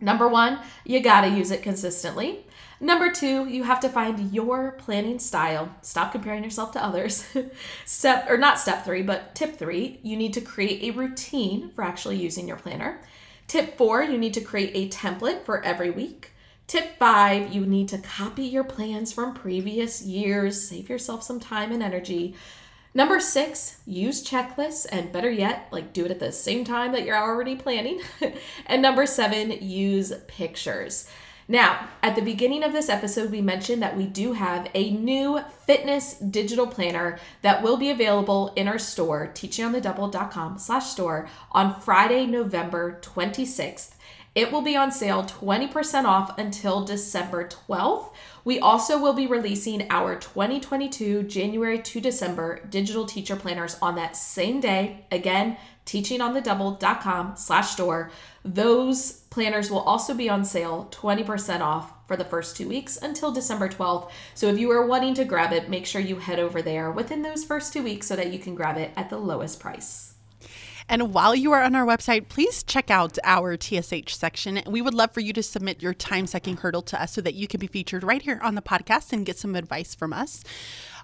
Number 0.01 0.29
one, 0.29 0.61
you 0.85 1.01
gotta 1.01 1.29
use 1.29 1.51
it 1.51 1.63
consistently. 1.63 2.44
Number 2.81 3.11
two, 3.11 3.49
you 3.49 3.63
have 3.63 3.81
to 3.81 3.89
find 3.89 4.33
your 4.33 4.73
planning 4.73 5.19
style. 5.19 5.75
Stop 5.83 6.13
comparing 6.13 6.45
yourself 6.45 6.73
to 6.73 6.85
others. 6.85 7.27
step, 7.85 8.29
or 8.29 8.37
not 8.37 8.59
step 8.59 8.85
three, 8.85 9.03
but 9.03 9.35
tip 9.35 9.57
three, 9.57 10.01
you 10.03 10.17
need 10.17 10.35
to 10.35 10.41
create 10.41 10.83
a 10.83 10.97
routine 10.97 11.71
for 11.71 11.83
actually 11.83 12.17
using 12.17 12.49
your 12.49 12.57
planner. 12.57 13.01
Tip 13.47 13.77
four, 13.77 14.03
you 14.03 14.19
need 14.19 14.35
to 14.35 14.41
create 14.41 14.73
a 14.75 14.95
template 14.95 15.45
for 15.45 15.63
every 15.65 15.91
week. 15.91 16.33
Tip 16.67 16.99
five, 16.99 17.53
you 17.53 17.67
need 17.67 17.89
to 17.89 17.99
copy 17.99 18.45
your 18.45 18.65
plans 18.65 19.13
from 19.13 19.35
previous 19.35 20.03
years, 20.03 20.67
save 20.67 20.89
yourself 20.89 21.23
some 21.23 21.39
time 21.39 21.71
and 21.73 21.83
energy. 21.83 22.35
Number 22.95 23.21
six, 23.21 23.81
use 23.87 24.25
checklists 24.25 24.87
and 24.91 25.13
better 25.13 25.31
yet, 25.31 25.69
like 25.73 25.93
do 25.93 26.05
it 26.05 26.11
at 26.11 26.21
the 26.21 26.33
same 26.33 26.65
time 26.65 26.93
that 26.93 27.05
you're 27.05 27.17
already 27.17 27.57
planning. 27.57 28.01
and 28.67 28.81
number 28.81 29.05
seven, 29.05 29.51
use 29.51 30.13
pictures. 30.27 31.09
Now, 31.47 31.89
at 32.03 32.17
the 32.17 32.23
beginning 32.23 32.65
of 32.65 32.73
this 32.73 32.89
episode, 32.89 33.31
we 33.31 33.43
mentioned 33.43 33.83
that 33.83 33.97
we 33.97 34.07
do 34.07 34.33
have 34.33 34.69
a 34.73 34.93
new 34.93 35.41
fitness 35.67 36.15
digital 36.15 36.67
planner 36.67 37.19
that 37.43 37.63
will 37.63 37.77
be 37.77 37.91
available 37.91 38.53
in 38.57 38.67
our 38.67 38.79
store, 38.79 39.31
teachingonthedouble.com 39.35 40.59
slash 40.59 40.87
store, 40.87 41.29
on 41.53 41.79
Friday, 41.81 42.25
November 42.25 42.99
26th. 43.03 43.95
It 44.35 44.51
will 44.51 44.63
be 44.63 44.75
on 44.75 44.91
sale 44.91 45.23
20% 45.23 46.05
off 46.05 46.37
until 46.39 46.85
December 46.85 47.47
12th. 47.47 48.13
We 48.45 48.59
also 48.59 49.01
will 49.01 49.15
be 49.15 49.27
releasing 49.27 49.91
our 49.91 50.17
2022 50.17 51.23
January 51.23 51.79
to 51.79 52.01
December 52.01 52.61
digital 52.69 53.07
teacher 53.07 53.37
planners 53.37 53.79
on 53.81 53.95
that 53.95 54.17
same 54.17 54.61
day. 54.61 55.07
Again, 55.11 55.57
teachingonthedouble.com 55.87 57.37
slash 57.37 57.71
store. 57.71 58.11
Those 58.45 59.13
planners 59.31 59.71
will 59.71 59.81
also 59.81 60.13
be 60.13 60.29
on 60.29 60.45
sale 60.45 60.89
20% 60.91 61.61
off 61.61 61.93
for 62.07 62.17
the 62.17 62.25
first 62.25 62.57
two 62.57 62.69
weeks 62.69 62.99
until 62.99 63.33
December 63.33 63.69
12th. 63.69 64.11
So 64.35 64.49
if 64.49 64.59
you 64.59 64.71
are 64.73 64.87
wanting 64.87 65.15
to 65.15 65.25
grab 65.25 65.53
it, 65.53 65.71
make 65.71 65.87
sure 65.87 66.01
you 66.01 66.19
head 66.19 66.39
over 66.39 66.61
there 66.61 66.91
within 66.91 67.23
those 67.23 67.45
first 67.45 67.73
two 67.73 67.83
weeks 67.83 68.07
so 68.07 68.17
that 68.17 68.33
you 68.33 68.39
can 68.39 68.55
grab 68.55 68.77
it 68.77 68.93
at 68.95 69.09
the 69.09 69.19
lowest 69.19 69.59
price. 69.59 70.14
And 70.89 71.15
while 71.15 71.35
you 71.35 71.53
are 71.53 71.63
on 71.63 71.75
our 71.75 71.87
website, 71.87 72.29
please 72.29 72.63
check 72.63 72.91
out 72.91 73.19
our 73.25 73.57
TSH 73.57 74.15
section. 74.15 74.63
We 74.67 74.83
would 74.83 74.95
love 74.95 75.13
for 75.13 75.21
you 75.21 75.33
to 75.33 75.43
submit 75.43 75.83
your 75.83 75.95
time 75.95 76.27
sucking 76.27 76.59
hurdle 76.59 76.83
to 76.83 77.01
us 77.01 77.13
so 77.13 77.21
that 77.23 77.35
you 77.35 77.49
can 77.49 77.59
be 77.61 77.67
featured 77.67 78.05
right 78.05 78.23
here 78.23 78.39
on 78.43 78.55
the 78.55 78.63
podcast 78.63 79.13
and 79.13 79.25
get 79.25 79.39
some 79.39 79.55
advice 79.55 79.95
from 79.95 80.13
us. 80.13 80.45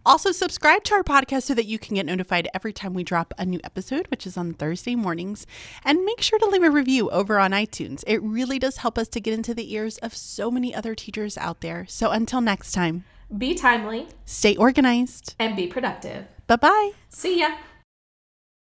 Also, 0.05 0.33
subscribe 0.33 0.83
to 0.85 0.95
our 0.95 1.03
podcast 1.03 1.43
so 1.43 1.55
that 1.55 1.67
you 1.67 1.79
can 1.79 1.97
get 1.97 2.07
notified 2.07 2.49
every 2.55 2.73
time 2.73 2.95
we 2.95 3.05
drop 3.05 3.35
a 3.37 3.45
new 3.45 3.61
episode, 3.63 4.07
which 4.09 4.27
is 4.27 4.37
on 4.37 4.55
Thursday 4.55 4.95
mornings. 4.95 5.47
And 5.85 6.05
make 6.05 6.23
sure 6.23 6.39
to 6.39 6.47
leave 6.47 6.63
a 6.63 6.71
review 6.71 7.11
over 7.11 7.39
on 7.39 7.51
iTunes. 7.53 8.03
It 8.07 8.23
really 8.23 8.59
does 8.59 8.79
help 8.79 8.97
us 8.97 9.09
to 9.09 9.21
get 9.21 9.35
into 9.35 9.55
the 9.55 9.75
ears 9.75 9.99
of 9.99 10.17
so 10.17 10.51
many 10.51 10.75
other 10.75 10.95
teachers 10.95 11.37
out 11.37 11.61
there. 11.61 11.85
So 11.89 12.11
until 12.11 12.41
next 12.41 12.73
time, 12.73 13.05
be 13.37 13.55
timely, 13.55 14.09
stay 14.25 14.57
organized, 14.57 15.37
and 15.39 15.55
be 15.55 15.67
productive. 15.67 16.27
Bye 16.47 16.57
bye. 16.57 16.91
See 17.11 17.41
ya. 17.41 17.51